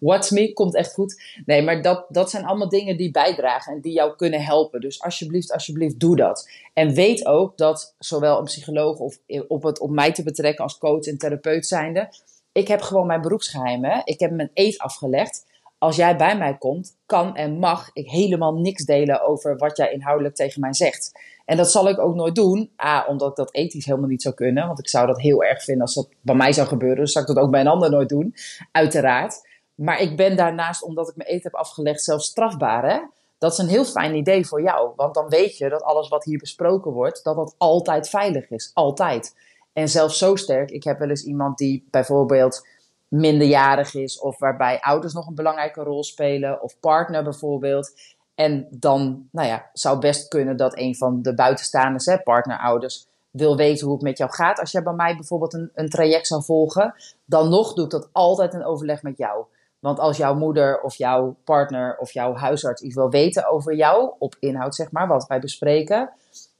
Watch 0.00 0.30
Me 0.30 0.52
komt 0.52 0.74
echt 0.74 0.92
goed. 0.92 1.22
Nee, 1.44 1.62
maar 1.62 1.82
dat, 1.82 2.06
dat 2.08 2.30
zijn 2.30 2.44
allemaal 2.44 2.68
dingen 2.68 2.96
die 2.96 3.10
bijdragen 3.10 3.72
en 3.72 3.80
die 3.80 3.92
jou 3.92 4.16
kunnen 4.16 4.44
helpen. 4.44 4.80
Dus 4.80 5.02
alsjeblieft, 5.02 5.52
alsjeblieft, 5.52 6.00
doe 6.00 6.16
dat. 6.16 6.50
En 6.74 6.94
weet 6.94 7.26
ook 7.26 7.56
dat 7.56 7.94
zowel 7.98 8.38
een 8.38 8.44
psycholoog 8.44 8.98
of 8.98 9.18
op 9.48 9.62
het 9.62 9.80
op 9.80 9.90
mij 9.90 10.12
te 10.12 10.22
betrekken 10.22 10.64
als 10.64 10.78
coach 10.78 11.04
en 11.04 11.18
therapeut 11.18 11.66
zijnde. 11.66 12.08
Ik 12.52 12.68
heb 12.68 12.80
gewoon 12.80 13.06
mijn 13.06 13.20
beroepsgeheimen. 13.20 14.00
Ik 14.04 14.20
heb 14.20 14.30
mijn 14.30 14.50
eet 14.54 14.78
afgelegd 14.78 15.48
als 15.80 15.96
jij 15.96 16.16
bij 16.16 16.38
mij 16.38 16.58
komt, 16.58 16.96
kan 17.06 17.36
en 17.36 17.58
mag 17.58 17.90
ik 17.92 18.10
helemaal 18.10 18.54
niks 18.54 18.84
delen 18.84 19.26
over 19.26 19.56
wat 19.56 19.76
jij 19.76 19.92
inhoudelijk 19.92 20.34
tegen 20.34 20.60
mij 20.60 20.72
zegt. 20.72 21.12
En 21.44 21.56
dat 21.56 21.70
zal 21.70 21.88
ik 21.88 21.98
ook 21.98 22.14
nooit 22.14 22.34
doen. 22.34 22.70
A, 22.84 23.06
omdat 23.06 23.30
ik 23.30 23.36
dat 23.36 23.54
ethisch 23.54 23.84
helemaal 23.84 24.08
niet 24.08 24.22
zou 24.22 24.34
kunnen. 24.34 24.66
Want 24.66 24.78
ik 24.78 24.88
zou 24.88 25.06
dat 25.06 25.20
heel 25.20 25.44
erg 25.44 25.62
vinden 25.62 25.82
als 25.82 25.94
dat 25.94 26.08
bij 26.20 26.34
mij 26.34 26.52
zou 26.52 26.68
gebeuren. 26.68 26.98
Dus 26.98 27.12
zou 27.12 27.24
ik 27.24 27.34
dat 27.34 27.44
ook 27.44 27.50
bij 27.50 27.60
een 27.60 27.66
ander 27.66 27.90
nooit 27.90 28.08
doen. 28.08 28.34
Uiteraard. 28.72 29.48
Maar 29.74 30.00
ik 30.00 30.16
ben 30.16 30.36
daarnaast, 30.36 30.82
omdat 30.82 31.08
ik 31.08 31.16
mijn 31.16 31.28
eten 31.28 31.50
heb 31.50 31.60
afgelegd, 31.60 32.02
zelfs 32.02 32.26
strafbaar. 32.26 32.90
Hè? 32.90 32.98
Dat 33.38 33.52
is 33.52 33.58
een 33.58 33.68
heel 33.68 33.84
fijn 33.84 34.14
idee 34.14 34.46
voor 34.46 34.62
jou. 34.62 34.92
Want 34.96 35.14
dan 35.14 35.28
weet 35.28 35.58
je 35.58 35.68
dat 35.68 35.82
alles 35.82 36.08
wat 36.08 36.24
hier 36.24 36.38
besproken 36.38 36.92
wordt, 36.92 37.24
dat 37.24 37.36
dat 37.36 37.54
altijd 37.58 38.08
veilig 38.08 38.50
is. 38.50 38.70
Altijd. 38.74 39.34
En 39.72 39.88
zelfs 39.88 40.18
zo 40.18 40.36
sterk. 40.36 40.70
Ik 40.70 40.84
heb 40.84 40.98
wel 40.98 41.08
eens 41.08 41.24
iemand 41.24 41.58
die 41.58 41.86
bijvoorbeeld 41.90 42.66
minderjarig 43.10 43.94
is 43.94 44.20
of 44.20 44.38
waarbij 44.38 44.80
ouders 44.80 45.12
nog 45.12 45.26
een 45.26 45.34
belangrijke 45.34 45.82
rol 45.82 46.04
spelen 46.04 46.62
of 46.62 46.80
partner 46.80 47.22
bijvoorbeeld. 47.22 47.92
En 48.34 48.66
dan 48.70 49.28
nou 49.30 49.48
ja, 49.48 49.70
zou 49.72 49.98
best 49.98 50.28
kunnen 50.28 50.56
dat 50.56 50.78
een 50.78 50.96
van 50.96 51.22
de 51.22 51.34
buitenstaanders, 51.34 52.06
hè, 52.06 52.18
partnerouders, 52.18 53.06
wil 53.30 53.56
weten 53.56 53.84
hoe 53.84 53.94
het 53.94 54.04
met 54.04 54.18
jou 54.18 54.30
gaat. 54.30 54.60
Als 54.60 54.70
jij 54.70 54.82
bij 54.82 54.92
mij 54.92 55.16
bijvoorbeeld 55.16 55.54
een, 55.54 55.70
een 55.74 55.88
traject 55.88 56.26
zou 56.26 56.42
volgen, 56.42 56.94
dan 57.24 57.48
nog 57.48 57.74
doe 57.74 57.84
ik 57.84 57.90
dat 57.90 58.08
altijd 58.12 58.54
in 58.54 58.64
overleg 58.64 59.02
met 59.02 59.18
jou. 59.18 59.44
Want 59.78 59.98
als 59.98 60.16
jouw 60.16 60.34
moeder 60.34 60.80
of 60.80 60.94
jouw 60.94 61.36
partner 61.44 61.96
of 61.98 62.12
jouw 62.12 62.34
huisarts 62.34 62.82
iets 62.82 62.94
wil 62.94 63.10
weten 63.10 63.50
over 63.50 63.74
jou, 63.74 64.12
op 64.18 64.36
inhoud 64.38 64.74
zeg 64.74 64.90
maar, 64.90 65.08
wat 65.08 65.26
wij 65.26 65.40
bespreken, 65.40 66.10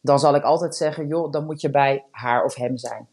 dan 0.00 0.18
zal 0.18 0.34
ik 0.34 0.42
altijd 0.42 0.76
zeggen, 0.76 1.06
joh, 1.06 1.32
dan 1.32 1.44
moet 1.44 1.60
je 1.60 1.70
bij 1.70 2.04
haar 2.10 2.44
of 2.44 2.54
hem 2.54 2.76
zijn. 2.76 3.08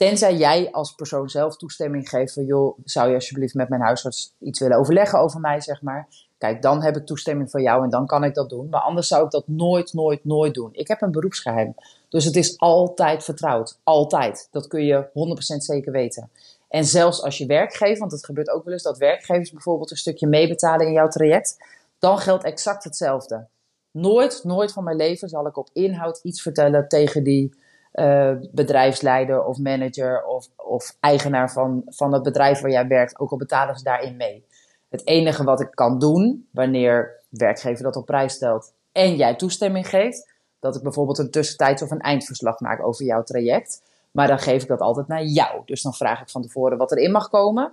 Tenzij 0.00 0.36
jij 0.36 0.70
als 0.70 0.94
persoon 0.94 1.28
zelf 1.28 1.56
toestemming 1.56 2.08
geeft 2.08 2.32
van, 2.32 2.44
joh, 2.44 2.78
zou 2.84 3.08
je 3.08 3.14
alsjeblieft 3.14 3.54
met 3.54 3.68
mijn 3.68 3.80
huisarts 3.80 4.34
iets 4.38 4.60
willen 4.60 4.78
overleggen 4.78 5.18
over 5.18 5.40
mij, 5.40 5.60
zeg 5.60 5.82
maar. 5.82 6.08
Kijk, 6.38 6.62
dan 6.62 6.82
heb 6.82 6.96
ik 6.96 7.06
toestemming 7.06 7.50
van 7.50 7.62
jou 7.62 7.84
en 7.84 7.90
dan 7.90 8.06
kan 8.06 8.24
ik 8.24 8.34
dat 8.34 8.48
doen. 8.48 8.68
Maar 8.68 8.80
anders 8.80 9.08
zou 9.08 9.24
ik 9.24 9.30
dat 9.30 9.48
nooit, 9.48 9.92
nooit, 9.92 10.24
nooit 10.24 10.54
doen. 10.54 10.68
Ik 10.72 10.88
heb 10.88 11.02
een 11.02 11.10
beroepsgeheim. 11.10 11.74
Dus 12.08 12.24
het 12.24 12.36
is 12.36 12.58
altijd 12.58 13.24
vertrouwd. 13.24 13.78
Altijd. 13.82 14.48
Dat 14.50 14.66
kun 14.66 14.84
je 14.84 15.06
100% 15.54 15.56
zeker 15.56 15.92
weten. 15.92 16.30
En 16.68 16.84
zelfs 16.84 17.22
als 17.22 17.38
je 17.38 17.46
werkgever, 17.46 17.98
want 17.98 18.12
het 18.12 18.24
gebeurt 18.24 18.50
ook 18.50 18.64
wel 18.64 18.72
eens 18.72 18.82
dat 18.82 18.98
werkgevers 18.98 19.50
bijvoorbeeld 19.50 19.90
een 19.90 19.96
stukje 19.96 20.26
meebetalen 20.26 20.86
in 20.86 20.92
jouw 20.92 21.08
traject, 21.08 21.56
dan 21.98 22.18
geldt 22.18 22.44
exact 22.44 22.84
hetzelfde. 22.84 23.46
Nooit, 23.90 24.40
nooit 24.44 24.72
van 24.72 24.84
mijn 24.84 24.96
leven 24.96 25.28
zal 25.28 25.46
ik 25.46 25.56
op 25.56 25.68
inhoud 25.72 26.20
iets 26.22 26.42
vertellen 26.42 26.88
tegen 26.88 27.24
die 27.24 27.54
uh, 27.94 28.32
bedrijfsleider 28.52 29.44
of 29.44 29.58
manager 29.58 30.24
of, 30.24 30.48
of 30.56 30.96
eigenaar 31.00 31.52
van, 31.52 31.82
van 31.86 32.12
het 32.12 32.22
bedrijf 32.22 32.60
waar 32.60 32.70
jij 32.70 32.86
werkt, 32.86 33.18
ook 33.18 33.30
al 33.30 33.36
betalen 33.36 33.76
ze 33.76 33.84
daarin 33.84 34.16
mee. 34.16 34.44
Het 34.88 35.06
enige 35.06 35.44
wat 35.44 35.60
ik 35.60 35.70
kan 35.70 35.98
doen, 35.98 36.48
wanneer 36.50 37.20
werkgever 37.28 37.84
dat 37.84 37.96
op 37.96 38.06
prijs 38.06 38.32
stelt 38.32 38.72
en 38.92 39.16
jij 39.16 39.36
toestemming 39.36 39.88
geeft, 39.88 40.32
dat 40.60 40.76
ik 40.76 40.82
bijvoorbeeld 40.82 41.18
een 41.18 41.30
tussentijds 41.30 41.82
of 41.82 41.90
een 41.90 42.00
eindverslag 42.00 42.60
maak 42.60 42.86
over 42.86 43.04
jouw 43.04 43.22
traject. 43.22 43.82
Maar 44.10 44.26
dan 44.26 44.38
geef 44.38 44.62
ik 44.62 44.68
dat 44.68 44.80
altijd 44.80 45.08
naar 45.08 45.24
jou. 45.24 45.62
Dus 45.64 45.82
dan 45.82 45.94
vraag 45.94 46.20
ik 46.20 46.28
van 46.28 46.42
tevoren 46.42 46.78
wat 46.78 46.92
erin 46.92 47.10
mag 47.10 47.28
komen. 47.28 47.72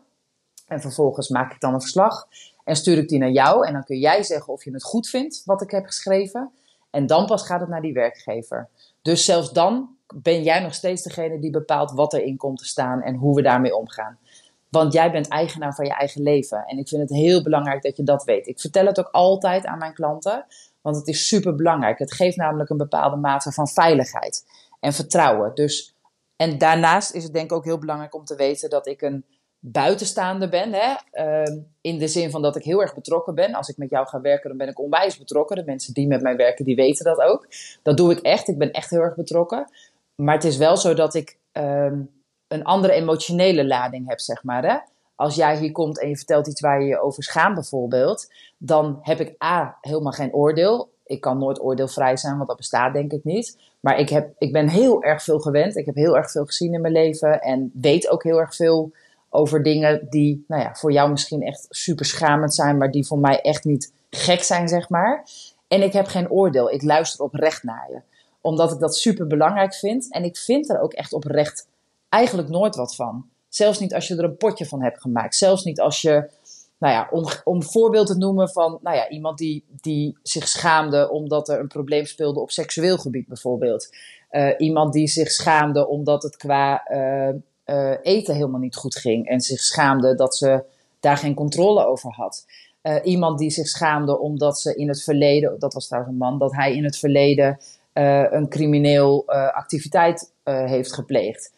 En 0.67 0.81
vervolgens 0.81 1.29
maak 1.29 1.53
ik 1.53 1.59
dan 1.59 1.73
een 1.73 1.81
verslag 1.81 2.27
en 2.63 2.75
stuur 2.75 2.97
ik 2.97 3.09
die 3.09 3.19
naar 3.19 3.29
jou. 3.29 3.67
En 3.67 3.73
dan 3.73 3.83
kun 3.83 3.97
jij 3.97 4.23
zeggen 4.23 4.53
of 4.53 4.63
je 4.63 4.71
het 4.71 4.83
goed 4.83 5.09
vindt 5.09 5.41
wat 5.45 5.61
ik 5.61 5.71
heb 5.71 5.85
geschreven. 5.85 6.51
En 6.89 7.07
dan 7.07 7.25
pas 7.25 7.45
gaat 7.45 7.59
het 7.59 7.69
naar 7.69 7.81
die 7.81 7.93
werkgever. 7.93 8.67
Dus 9.07 9.25
zelfs 9.25 9.51
dan 9.51 9.95
ben 10.15 10.43
jij 10.43 10.59
nog 10.59 10.73
steeds 10.73 11.03
degene 11.03 11.39
die 11.39 11.51
bepaalt 11.51 11.91
wat 11.91 12.13
erin 12.13 12.37
komt 12.37 12.57
te 12.57 12.65
staan 12.65 13.01
en 13.01 13.15
hoe 13.15 13.35
we 13.35 13.41
daarmee 13.41 13.75
omgaan. 13.75 14.17
Want 14.69 14.93
jij 14.93 15.11
bent 15.11 15.27
eigenaar 15.27 15.75
van 15.75 15.85
je 15.85 15.93
eigen 15.93 16.21
leven. 16.21 16.65
En 16.65 16.77
ik 16.77 16.87
vind 16.87 17.01
het 17.01 17.09
heel 17.09 17.43
belangrijk 17.43 17.81
dat 17.81 17.97
je 17.97 18.03
dat 18.03 18.23
weet. 18.23 18.47
Ik 18.47 18.59
vertel 18.59 18.85
het 18.85 18.99
ook 18.99 19.09
altijd 19.11 19.65
aan 19.65 19.77
mijn 19.77 19.93
klanten, 19.93 20.45
want 20.81 20.95
het 20.95 21.07
is 21.07 21.27
super 21.27 21.55
belangrijk. 21.55 21.99
Het 21.99 22.13
geeft 22.13 22.37
namelijk 22.37 22.69
een 22.69 22.77
bepaalde 22.77 23.15
mate 23.15 23.51
van 23.51 23.67
veiligheid 23.67 24.45
en 24.79 24.93
vertrouwen. 24.93 25.55
Dus, 25.55 25.95
en 26.35 26.57
daarnaast 26.57 27.13
is 27.13 27.23
het 27.23 27.33
denk 27.33 27.51
ik 27.51 27.57
ook 27.57 27.65
heel 27.65 27.79
belangrijk 27.79 28.15
om 28.15 28.25
te 28.25 28.35
weten 28.35 28.69
dat 28.69 28.87
ik 28.87 29.01
een 29.01 29.25
buitenstaander 29.71 30.49
ben. 30.49 30.73
Hè? 30.73 30.95
Ehm, 31.11 31.57
in 31.81 31.97
de 31.97 32.07
zin 32.07 32.31
van 32.31 32.41
dat 32.41 32.55
ik 32.55 32.63
heel 32.63 32.81
erg 32.81 32.93
betrokken 32.93 33.35
ben. 33.35 33.53
Als 33.53 33.69
ik 33.69 33.77
met 33.77 33.89
jou 33.89 34.07
ga 34.07 34.21
werken, 34.21 34.49
dan 34.49 34.57
ben 34.57 34.67
ik 34.67 34.79
onwijs 34.79 35.17
betrokken. 35.17 35.55
De 35.55 35.63
mensen 35.65 35.93
die 35.93 36.07
met 36.07 36.21
mij 36.21 36.35
werken, 36.35 36.65
die 36.65 36.75
weten 36.75 37.05
dat 37.05 37.21
ook. 37.21 37.47
Dat 37.83 37.97
doe 37.97 38.11
ik 38.11 38.19
echt. 38.19 38.47
Ik 38.47 38.57
ben 38.57 38.71
echt 38.71 38.89
heel 38.89 39.01
erg 39.01 39.15
betrokken. 39.15 39.71
Maar 40.15 40.33
het 40.35 40.43
is 40.43 40.57
wel 40.57 40.77
zo 40.77 40.93
dat 40.93 41.13
ik 41.13 41.37
um, 41.51 42.09
een 42.47 42.63
andere 42.63 42.93
emotionele 42.93 43.65
lading 43.65 44.07
heb, 44.07 44.19
zeg 44.19 44.43
maar. 44.43 44.63
Hè? 44.63 44.77
Als 45.15 45.35
jij 45.35 45.57
hier 45.57 45.71
komt 45.71 45.99
en 45.99 46.09
je 46.09 46.17
vertelt 46.17 46.47
iets 46.47 46.61
waar 46.61 46.81
je 46.81 46.87
je 46.87 47.01
over 47.01 47.23
schaamt, 47.23 47.55
bijvoorbeeld, 47.55 48.33
dan 48.57 48.99
heb 49.01 49.19
ik 49.19 49.43
A, 49.43 49.77
helemaal 49.81 50.11
geen 50.11 50.33
oordeel. 50.33 50.89
Ik 51.05 51.21
kan 51.21 51.37
nooit 51.37 51.61
oordeelvrij 51.61 52.17
zijn, 52.17 52.35
want 52.35 52.47
dat 52.47 52.57
bestaat 52.57 52.93
denk 52.93 53.11
ik 53.11 53.23
niet. 53.23 53.57
Maar 53.79 53.99
ik, 53.99 54.09
heb, 54.09 54.33
ik 54.37 54.51
ben 54.51 54.67
heel 54.67 55.03
erg 55.03 55.23
veel 55.23 55.39
gewend. 55.39 55.75
Ik 55.75 55.85
heb 55.85 55.95
heel 55.95 56.17
erg 56.17 56.31
veel 56.31 56.45
gezien 56.45 56.73
in 56.73 56.81
mijn 56.81 56.93
leven 56.93 57.41
en 57.41 57.71
weet 57.73 58.09
ook 58.09 58.23
heel 58.23 58.39
erg 58.39 58.55
veel 58.55 58.91
over 59.29 59.63
dingen 59.63 60.07
die 60.09 60.43
nou 60.47 60.61
ja, 60.61 60.75
voor 60.75 60.91
jou 60.91 61.11
misschien 61.11 61.41
echt 61.41 61.65
super 61.69 62.05
schamend 62.05 62.55
zijn, 62.55 62.77
maar 62.77 62.91
die 62.91 63.05
voor 63.05 63.19
mij 63.19 63.41
echt 63.41 63.63
niet 63.63 63.93
gek 64.09 64.43
zijn, 64.43 64.67
zeg 64.67 64.89
maar. 64.89 65.29
En 65.67 65.83
ik 65.83 65.93
heb 65.93 66.07
geen 66.07 66.29
oordeel. 66.29 66.71
Ik 66.71 66.83
luister 66.83 67.23
oprecht 67.23 67.63
naar 67.63 67.87
je 67.89 68.01
omdat 68.47 68.71
ik 68.71 68.79
dat 68.79 68.95
super 68.95 69.27
belangrijk 69.27 69.73
vind. 69.73 70.11
En 70.13 70.23
ik 70.23 70.37
vind 70.37 70.69
er 70.69 70.81
ook 70.81 70.93
echt 70.93 71.13
oprecht 71.13 71.67
eigenlijk 72.09 72.49
nooit 72.49 72.75
wat 72.75 72.95
van. 72.95 73.25
Zelfs 73.49 73.79
niet 73.79 73.93
als 73.93 74.07
je 74.07 74.15
er 74.15 74.23
een 74.23 74.37
potje 74.37 74.65
van 74.65 74.81
hebt 74.81 75.01
gemaakt. 75.01 75.35
Zelfs 75.35 75.63
niet 75.63 75.79
als 75.79 76.01
je 76.01 76.29
nou 76.77 76.93
ja, 76.93 77.07
om, 77.11 77.25
om 77.43 77.63
voorbeeld 77.63 78.07
te 78.07 78.17
noemen 78.17 78.49
van 78.49 78.79
nou 78.81 78.95
ja, 78.95 79.09
iemand 79.09 79.37
die, 79.37 79.63
die 79.81 80.17
zich 80.23 80.47
schaamde 80.47 81.09
omdat 81.09 81.49
er 81.49 81.59
een 81.59 81.67
probleem 81.67 82.05
speelde 82.05 82.39
op 82.39 82.51
seksueel 82.51 82.97
gebied 82.97 83.27
bijvoorbeeld. 83.27 83.95
Uh, 84.31 84.49
iemand 84.57 84.93
die 84.93 85.07
zich 85.07 85.31
schaamde 85.31 85.87
omdat 85.87 86.23
het 86.23 86.37
qua 86.37 86.91
uh, 86.91 87.35
uh, 87.67 87.93
eten 88.01 88.35
helemaal 88.35 88.59
niet 88.59 88.75
goed 88.75 88.95
ging 88.95 89.27
en 89.27 89.41
zich 89.41 89.59
schaamde 89.59 90.15
dat 90.15 90.35
ze 90.35 90.63
daar 90.99 91.17
geen 91.17 91.33
controle 91.33 91.85
over 91.85 92.11
had. 92.11 92.45
iemand 93.03 93.39
die 93.39 93.49
zich 93.49 93.67
schaamde 93.67 94.19
omdat 94.19 94.59
ze 94.59 94.75
in 94.75 94.87
het 94.87 95.03
verleden, 95.03 95.59
dat 95.59 95.73
was 95.73 95.87
trouwens 95.87 96.13
een 96.13 96.19
man, 96.19 96.39
dat 96.39 96.55
hij 96.55 96.75
in 96.75 96.83
het 96.83 96.97
verleden 96.97 97.59
een 98.31 98.49
crimineel 98.49 99.27
activiteit 99.53 100.31
heeft 100.43 100.93
gepleegd. 100.93 101.53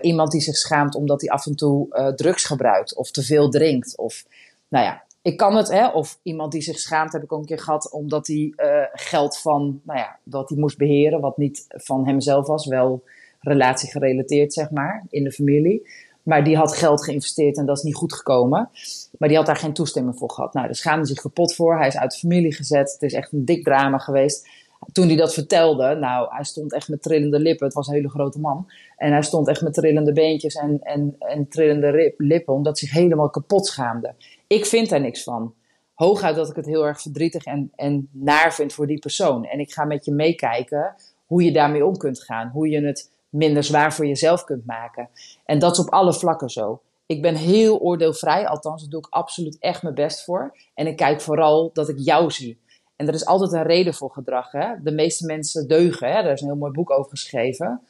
iemand 0.00 0.30
die 0.30 0.40
zich 0.40 0.56
schaamt 0.56 0.94
omdat 0.94 1.20
hij 1.20 1.30
af 1.30 1.46
en 1.46 1.56
toe 1.56 2.12
drugs 2.16 2.44
gebruikt 2.44 2.96
of 2.96 3.10
te 3.10 3.22
veel 3.22 3.50
drinkt. 3.50 3.96
Of 3.96 4.24
nou 4.68 4.84
ja, 4.84 5.02
ik 5.22 5.36
kan 5.36 5.56
het, 5.56 5.68
hè, 5.68 5.88
of 5.88 6.18
iemand 6.22 6.52
die 6.52 6.62
zich 6.62 6.78
schaamt, 6.78 7.12
heb 7.12 7.22
ik 7.22 7.32
ook 7.32 7.40
een 7.40 7.46
keer 7.46 7.60
gehad, 7.60 7.90
omdat 7.90 8.26
hij 8.26 8.52
geld 8.92 9.38
van, 9.38 9.80
nou 9.84 9.98
ja, 9.98 10.18
dat 10.22 10.48
hij 10.48 10.58
moest 10.58 10.78
beheren, 10.78 11.20
wat 11.20 11.36
niet 11.36 11.64
van 11.68 12.06
hemzelf 12.06 12.46
was, 12.46 12.66
wel 12.66 13.02
relatiegerelateerd, 13.40 14.52
zeg 14.52 14.70
maar, 14.70 15.04
in 15.08 15.24
de 15.24 15.32
familie. 15.32 15.88
Maar 16.22 16.44
die 16.44 16.56
had 16.56 16.76
geld 16.76 17.04
geïnvesteerd 17.04 17.56
en 17.56 17.66
dat 17.66 17.76
is 17.76 17.82
niet 17.82 17.94
goed 17.94 18.12
gekomen. 18.12 18.70
Maar 19.18 19.28
die 19.28 19.36
had 19.36 19.46
daar 19.46 19.56
geen 19.56 19.72
toestemming 19.72 20.18
voor 20.18 20.30
gehad. 20.30 20.54
Nou, 20.54 20.66
daar 20.66 20.74
schaamde 20.74 21.06
zich 21.06 21.20
kapot 21.20 21.54
voor. 21.54 21.78
Hij 21.78 21.86
is 21.86 21.96
uit 21.96 22.10
de 22.10 22.18
familie 22.18 22.54
gezet. 22.54 22.92
Het 22.92 23.02
is 23.02 23.12
echt 23.12 23.32
een 23.32 23.44
dik 23.44 23.64
drama 23.64 23.98
geweest. 23.98 24.48
Toen 24.92 25.06
hij 25.06 25.16
dat 25.16 25.34
vertelde, 25.34 25.94
nou, 25.94 26.34
hij 26.34 26.44
stond 26.44 26.72
echt 26.72 26.88
met 26.88 27.02
trillende 27.02 27.38
lippen. 27.38 27.66
Het 27.66 27.74
was 27.74 27.86
een 27.88 27.94
hele 27.94 28.08
grote 28.08 28.40
man. 28.40 28.70
En 28.96 29.12
hij 29.12 29.22
stond 29.22 29.48
echt 29.48 29.62
met 29.62 29.74
trillende 29.74 30.12
beentjes 30.12 30.54
en, 30.54 30.78
en, 30.82 31.16
en 31.18 31.48
trillende 31.48 32.14
lippen, 32.16 32.54
omdat 32.54 32.80
hij 32.80 32.88
zich 32.88 32.98
helemaal 32.98 33.30
kapot 33.30 33.66
schaamde. 33.66 34.14
Ik 34.46 34.66
vind 34.66 34.88
daar 34.88 35.00
niks 35.00 35.22
van. 35.22 35.54
Hooguit 35.94 36.36
dat 36.36 36.48
ik 36.48 36.56
het 36.56 36.66
heel 36.66 36.86
erg 36.86 37.00
verdrietig 37.00 37.44
en, 37.44 37.72
en 37.74 38.08
naar 38.12 38.54
vind 38.54 38.72
voor 38.72 38.86
die 38.86 38.98
persoon. 38.98 39.44
En 39.44 39.58
ik 39.58 39.72
ga 39.72 39.84
met 39.84 40.04
je 40.04 40.12
meekijken 40.12 40.94
hoe 41.26 41.42
je 41.42 41.52
daarmee 41.52 41.86
om 41.86 41.96
kunt 41.96 42.22
gaan. 42.22 42.48
Hoe 42.48 42.68
je 42.68 42.80
het 42.80 43.10
minder 43.28 43.64
zwaar 43.64 43.94
voor 43.94 44.06
jezelf 44.06 44.44
kunt 44.44 44.66
maken. 44.66 45.08
En 45.44 45.58
dat 45.58 45.72
is 45.72 45.78
op 45.78 45.90
alle 45.90 46.14
vlakken 46.14 46.50
zo. 46.50 46.80
Ik 47.06 47.22
ben 47.22 47.34
heel 47.34 47.78
oordeelvrij, 47.78 48.46
althans, 48.46 48.80
daar 48.80 48.90
doe 48.90 49.00
ik 49.00 49.06
absoluut 49.10 49.56
echt 49.60 49.82
mijn 49.82 49.94
best 49.94 50.24
voor. 50.24 50.56
En 50.74 50.86
ik 50.86 50.96
kijk 50.96 51.20
vooral 51.20 51.70
dat 51.72 51.88
ik 51.88 51.98
jou 51.98 52.30
zie. 52.30 52.58
En 52.96 53.08
er 53.08 53.14
is 53.14 53.24
altijd 53.24 53.52
een 53.52 53.62
reden 53.62 53.94
voor 53.94 54.10
gedrag. 54.10 54.52
Hè? 54.52 54.74
De 54.82 54.90
meeste 54.90 55.26
mensen 55.26 55.68
deugen. 55.68 56.08
Hè? 56.12 56.22
Daar 56.22 56.32
is 56.32 56.40
een 56.40 56.46
heel 56.46 56.56
mooi 56.56 56.72
boek 56.72 56.90
over 56.90 57.10
geschreven. 57.10 57.80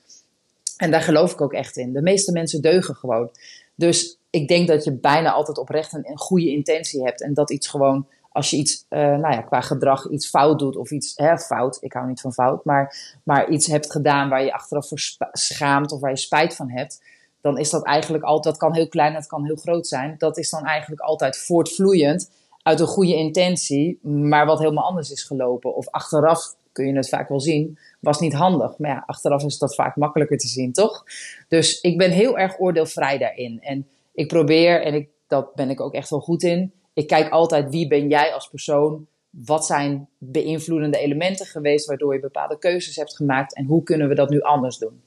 En 0.77 0.91
daar 0.91 1.03
geloof 1.03 1.33
ik 1.33 1.41
ook 1.41 1.53
echt 1.53 1.77
in. 1.77 1.93
De 1.93 2.03
meeste 2.03 2.33
mensen 2.33 2.63
deugen 2.63 2.95
gewoon. 2.95 3.31
Dus 3.75 4.19
ik 4.31 4.49
denk 4.49 4.69
dat 4.69 4.85
je 4.85 4.93
bijna 4.93 5.33
altijd 5.33 5.59
oprecht 5.59 5.93
een, 5.93 6.11
een 6.11 6.19
goede 6.19 6.51
intentie 6.51 7.03
hebt. 7.03 7.23
En 7.23 7.35
dat 7.35 7.51
iets 7.51 7.69
gewoon, 7.69 8.07
als 8.29 8.51
je 8.51 8.57
iets, 8.57 8.85
uh, 8.89 8.99
nou 8.99 9.35
ja, 9.35 9.41
qua 9.41 9.61
gedrag 9.61 10.09
iets 10.09 10.29
fout 10.29 10.59
doet 10.59 10.77
of 10.77 10.91
iets, 10.91 11.13
hè, 11.17 11.39
fout, 11.39 11.79
ik 11.81 11.93
hou 11.93 12.07
niet 12.07 12.21
van 12.21 12.33
fout, 12.33 12.65
maar, 12.65 13.19
maar 13.25 13.49
iets 13.49 13.67
hebt 13.67 13.93
gedaan 13.93 14.29
waar 14.29 14.45
je 14.45 14.53
achteraf 14.53 14.89
voor 14.89 14.99
schaamt 15.33 15.93
of 15.93 16.01
waar 16.01 16.11
je 16.11 16.17
spijt 16.17 16.57
van 16.57 16.71
hebt. 16.71 17.03
Dan 17.41 17.59
is 17.59 17.71
dat 17.71 17.85
eigenlijk 17.85 18.25
altijd, 18.25 18.55
dat 18.55 18.63
kan 18.63 18.75
heel 18.75 18.89
klein, 18.89 19.13
dat 19.13 19.27
kan 19.27 19.45
heel 19.45 19.57
groot 19.57 19.87
zijn. 19.87 20.15
Dat 20.19 20.39
is 20.39 20.51
dan 20.51 20.65
eigenlijk 20.65 21.01
altijd 21.01 21.39
voortvloeiend 21.39 22.31
uit 22.63 22.81
een 22.81 22.87
goede 22.87 23.15
intentie, 23.15 23.99
maar 24.03 24.47
wat 24.47 24.59
helemaal 24.59 24.85
anders 24.85 25.11
is 25.11 25.23
gelopen. 25.23 25.75
Of 25.75 25.89
achteraf 25.89 26.55
kun 26.73 26.87
je 26.87 26.97
het 26.97 27.09
vaak 27.09 27.29
wel 27.29 27.41
zien, 27.41 27.79
was 28.01 28.21
niet 28.21 28.33
handig. 28.33 28.79
Maar 28.79 28.91
ja, 28.91 29.03
achteraf 29.07 29.45
is 29.45 29.59
dat 29.59 29.75
vaak 29.75 29.97
makkelijker 29.97 30.39
te 30.39 30.49
zien, 30.49 30.73
toch? 30.73 31.05
Dus 31.49 31.81
ik 31.81 31.99
ben 31.99 32.11
heel 32.11 32.39
erg 32.39 32.61
oordeelvrij 32.61 33.19
daarin. 33.19 33.61
En 33.63 33.87
ik 34.13 34.29
probeer, 34.29 34.83
en 34.83 34.95
ik, 34.95 35.09
dat 35.27 35.55
ben 35.55 35.71
ik 35.71 35.81
ook 35.81 35.95
echt 35.95 36.11
wel 36.11 36.21
goed 36.21 36.43
in, 36.43 36.73
ik 36.99 37.07
kijk 37.07 37.31
altijd 37.31 37.71
wie 37.71 37.89
ben 37.89 38.09
jij 38.09 38.33
als 38.33 38.49
persoon, 38.49 39.07
wat 39.31 39.67
zijn 39.67 40.09
beïnvloedende 40.19 40.99
elementen 40.99 41.47
geweest 41.47 41.87
waardoor 41.87 42.15
je 42.15 42.21
bepaalde 42.21 42.59
keuzes 42.59 42.97
hebt 42.97 43.17
gemaakt 43.17 43.55
en 43.55 43.65
hoe 43.65 43.83
kunnen 43.83 44.09
we 44.09 44.15
dat 44.15 44.31
nu 44.31 44.41
anders 44.41 44.79
doen? 44.79 45.03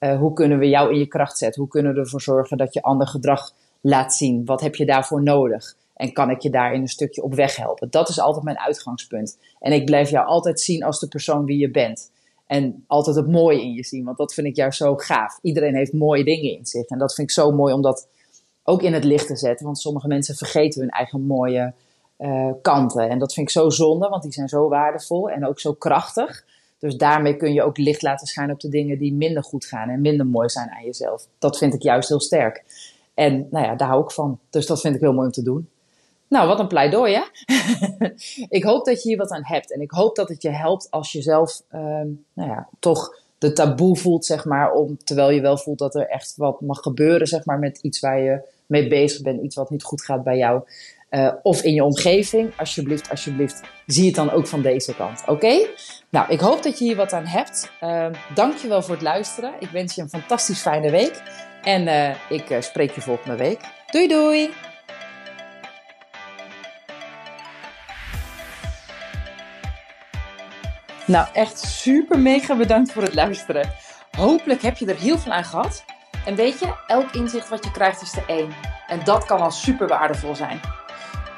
Uh, 0.00 0.18
hoe 0.18 0.32
kunnen 0.32 0.58
we 0.58 0.68
jou 0.68 0.92
in 0.92 0.98
je 0.98 1.06
kracht 1.06 1.38
zetten? 1.38 1.60
Hoe 1.60 1.70
kunnen 1.70 1.94
we 1.94 2.00
ervoor 2.00 2.20
zorgen 2.20 2.56
dat 2.56 2.74
je 2.74 2.82
ander 2.82 3.06
gedrag 3.06 3.52
laat 3.80 4.14
zien? 4.14 4.44
Wat 4.44 4.60
heb 4.60 4.74
je 4.74 4.86
daarvoor 4.86 5.22
nodig? 5.22 5.76
En 5.94 6.12
kan 6.12 6.30
ik 6.30 6.40
je 6.40 6.50
daarin 6.50 6.80
een 6.80 6.88
stukje 6.88 7.22
op 7.22 7.34
weg 7.34 7.56
helpen? 7.56 7.90
Dat 7.90 8.08
is 8.08 8.20
altijd 8.20 8.44
mijn 8.44 8.58
uitgangspunt. 8.58 9.38
En 9.60 9.72
ik 9.72 9.84
blijf 9.84 10.10
jou 10.10 10.26
altijd 10.26 10.60
zien 10.60 10.82
als 10.82 11.00
de 11.00 11.08
persoon 11.08 11.44
wie 11.44 11.58
je 11.58 11.70
bent. 11.70 12.10
En 12.46 12.84
altijd 12.86 13.16
het 13.16 13.30
mooie 13.30 13.62
in 13.62 13.72
je 13.72 13.84
zien, 13.84 14.04
want 14.04 14.18
dat 14.18 14.34
vind 14.34 14.46
ik 14.46 14.56
juist 14.56 14.78
zo 14.78 14.96
gaaf. 14.96 15.38
Iedereen 15.42 15.74
heeft 15.74 15.92
mooie 15.92 16.24
dingen 16.24 16.56
in 16.56 16.66
zich. 16.66 16.86
En 16.86 16.98
dat 16.98 17.14
vind 17.14 17.28
ik 17.28 17.34
zo 17.34 17.50
mooi 17.50 17.74
om 17.74 17.82
dat 17.82 18.08
ook 18.68 18.82
in 18.82 18.94
het 18.94 19.04
licht 19.04 19.26
te 19.26 19.36
zetten. 19.36 19.66
Want 19.66 19.78
sommige 19.78 20.08
mensen 20.08 20.34
vergeten 20.34 20.80
hun 20.80 20.90
eigen 20.90 21.20
mooie 21.20 21.72
uh, 22.18 22.50
kanten. 22.62 23.08
En 23.08 23.18
dat 23.18 23.34
vind 23.34 23.46
ik 23.46 23.52
zo 23.52 23.70
zonde, 23.70 24.08
want 24.08 24.22
die 24.22 24.32
zijn 24.32 24.48
zo 24.48 24.68
waardevol 24.68 25.30
en 25.30 25.46
ook 25.46 25.60
zo 25.60 25.72
krachtig. 25.72 26.44
Dus 26.78 26.96
daarmee 26.96 27.36
kun 27.36 27.52
je 27.52 27.62
ook 27.62 27.76
licht 27.76 28.02
laten 28.02 28.26
schijnen 28.26 28.54
op 28.54 28.60
de 28.60 28.68
dingen 28.68 28.98
die 28.98 29.14
minder 29.14 29.44
goed 29.44 29.64
gaan 29.64 29.88
en 29.88 30.00
minder 30.00 30.26
mooi 30.26 30.48
zijn 30.48 30.70
aan 30.70 30.84
jezelf. 30.84 31.26
Dat 31.38 31.58
vind 31.58 31.74
ik 31.74 31.82
juist 31.82 32.08
heel 32.08 32.20
sterk. 32.20 32.64
En 33.14 33.46
nou 33.50 33.66
ja, 33.66 33.74
daar 33.74 33.88
hou 33.88 34.02
ik 34.02 34.10
van. 34.10 34.38
Dus 34.50 34.66
dat 34.66 34.80
vind 34.80 34.94
ik 34.94 35.00
heel 35.00 35.12
mooi 35.12 35.26
om 35.26 35.32
te 35.32 35.42
doen. 35.42 35.68
Nou, 36.28 36.48
wat 36.48 36.60
een 36.60 36.68
pleidooi, 36.68 37.14
hè? 37.14 37.22
ik 38.58 38.64
hoop 38.64 38.84
dat 38.84 39.02
je 39.02 39.08
hier 39.08 39.18
wat 39.18 39.30
aan 39.30 39.44
hebt. 39.44 39.72
En 39.72 39.80
ik 39.80 39.90
hoop 39.90 40.16
dat 40.16 40.28
het 40.28 40.42
je 40.42 40.50
helpt 40.50 40.90
als 40.90 41.12
je 41.12 41.22
zelf, 41.22 41.62
ehm, 41.68 42.08
nou 42.32 42.50
ja, 42.50 42.68
toch 42.78 43.20
de 43.38 43.52
taboe 43.52 43.96
voelt, 43.96 44.24
zeg 44.24 44.44
maar. 44.44 44.72
Om, 44.72 44.98
terwijl 45.04 45.30
je 45.30 45.40
wel 45.40 45.58
voelt 45.58 45.78
dat 45.78 45.94
er 45.94 46.08
echt 46.08 46.34
wat 46.36 46.60
mag 46.60 46.78
gebeuren, 46.80 47.26
zeg 47.26 47.44
maar, 47.44 47.58
met 47.58 47.78
iets 47.78 48.00
waar 48.00 48.20
je 48.20 48.54
mee 48.66 48.88
bezig 48.88 49.22
bent. 49.22 49.42
Iets 49.42 49.56
wat 49.56 49.70
niet 49.70 49.82
goed 49.82 50.04
gaat 50.04 50.24
bij 50.24 50.36
jou. 50.36 50.62
Uh, 51.10 51.32
of 51.42 51.62
in 51.62 51.74
je 51.74 51.84
omgeving. 51.84 52.52
Alsjeblieft, 52.56 53.10
alsjeblieft, 53.10 53.60
zie 53.86 54.06
het 54.06 54.14
dan 54.14 54.30
ook 54.30 54.46
van 54.46 54.62
deze 54.62 54.94
kant. 54.94 55.22
Oké? 55.26 55.66
Nou, 56.10 56.32
ik 56.32 56.40
hoop 56.40 56.62
dat 56.62 56.78
je 56.78 56.84
hier 56.84 56.96
wat 56.96 57.12
aan 57.12 57.26
hebt. 57.26 57.70
Je 58.60 58.68
wel 58.68 58.82
voor 58.82 58.94
het 58.94 59.02
luisteren. 59.02 59.52
Ik 59.58 59.68
wens 59.68 59.94
je 59.94 60.02
een 60.02 60.08
fantastisch 60.08 60.60
fijne 60.60 60.90
week. 60.90 61.22
En 61.62 61.82
uh, 61.82 62.30
ik 62.30 62.50
uh, 62.50 62.60
spreek 62.60 62.90
je 62.90 63.00
volgende 63.00 63.36
week. 63.36 63.60
Doei 63.90 64.08
doei! 64.08 64.50
Nou, 71.06 71.26
echt 71.32 71.58
super 71.58 72.18
mega 72.18 72.56
bedankt 72.56 72.92
voor 72.92 73.02
het 73.02 73.14
luisteren. 73.14 73.70
Hopelijk 74.16 74.62
heb 74.62 74.76
je 74.76 74.86
er 74.86 75.00
heel 75.00 75.18
veel 75.18 75.32
aan 75.32 75.44
gehad. 75.44 75.84
En 76.26 76.34
weet 76.34 76.58
je, 76.58 76.74
elk 76.86 77.10
inzicht 77.10 77.48
wat 77.48 77.64
je 77.64 77.70
krijgt 77.70 78.02
is 78.02 78.16
er 78.16 78.24
één. 78.26 78.54
En 78.86 79.00
dat 79.04 79.24
kan 79.24 79.40
al 79.40 79.50
super 79.50 79.88
waardevol 79.88 80.34
zijn. 80.34 80.60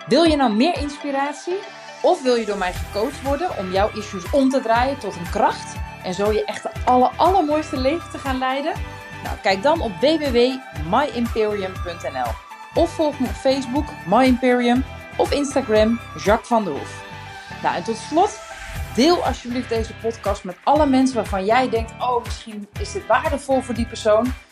Wil 0.07 0.23
je 0.23 0.37
nou 0.37 0.53
meer 0.53 0.79
inspiratie? 0.79 1.59
Of 2.03 2.23
wil 2.23 2.35
je 2.35 2.47
door 2.47 2.59
mij 2.59 2.73
gecoacht 2.73 3.23
worden 3.23 3.59
om 3.59 3.73
jouw 3.73 3.91
issues 3.95 4.31
om 4.31 4.49
te 4.49 4.61
draaien 4.61 4.99
tot 4.99 5.17
een 5.17 5.31
kracht? 5.31 5.77
En 6.03 6.15
zo 6.15 6.33
je 6.33 6.45
echt 6.45 6.63
de 6.63 6.71
aller, 6.85 7.11
allermooiste 7.17 7.77
leven 7.77 8.11
te 8.11 8.19
gaan 8.19 8.39
leiden? 8.39 8.73
Nou, 9.23 9.37
kijk 9.43 9.63
dan 9.63 9.81
op 9.81 9.93
www.myimperium.nl 10.01 12.33
Of 12.75 12.91
volg 12.91 13.19
me 13.19 13.27
op 13.27 13.33
Facebook, 13.33 13.89
My 14.07 14.25
Imperium, 14.25 14.85
of 15.17 15.33
Instagram, 15.33 16.01
Jacques 16.25 16.49
van 16.49 16.65
der 16.65 16.73
Hoef. 16.73 17.05
Nou, 17.63 17.77
en 17.77 17.85
tot 17.85 17.97
slot 17.97 18.41
Deel 18.95 19.25
alsjeblieft 19.25 19.69
deze 19.69 19.95
podcast 19.95 20.45
met 20.45 20.57
alle 20.65 20.87
mensen 20.87 21.17
waarvan 21.17 21.45
jij 21.45 21.69
denkt: 21.69 21.93
oh, 21.99 22.25
misschien 22.25 22.69
is 22.81 22.93
dit 22.93 23.07
waardevol 23.07 23.61
voor 23.61 23.75
die 23.75 23.87
persoon. 23.87 24.35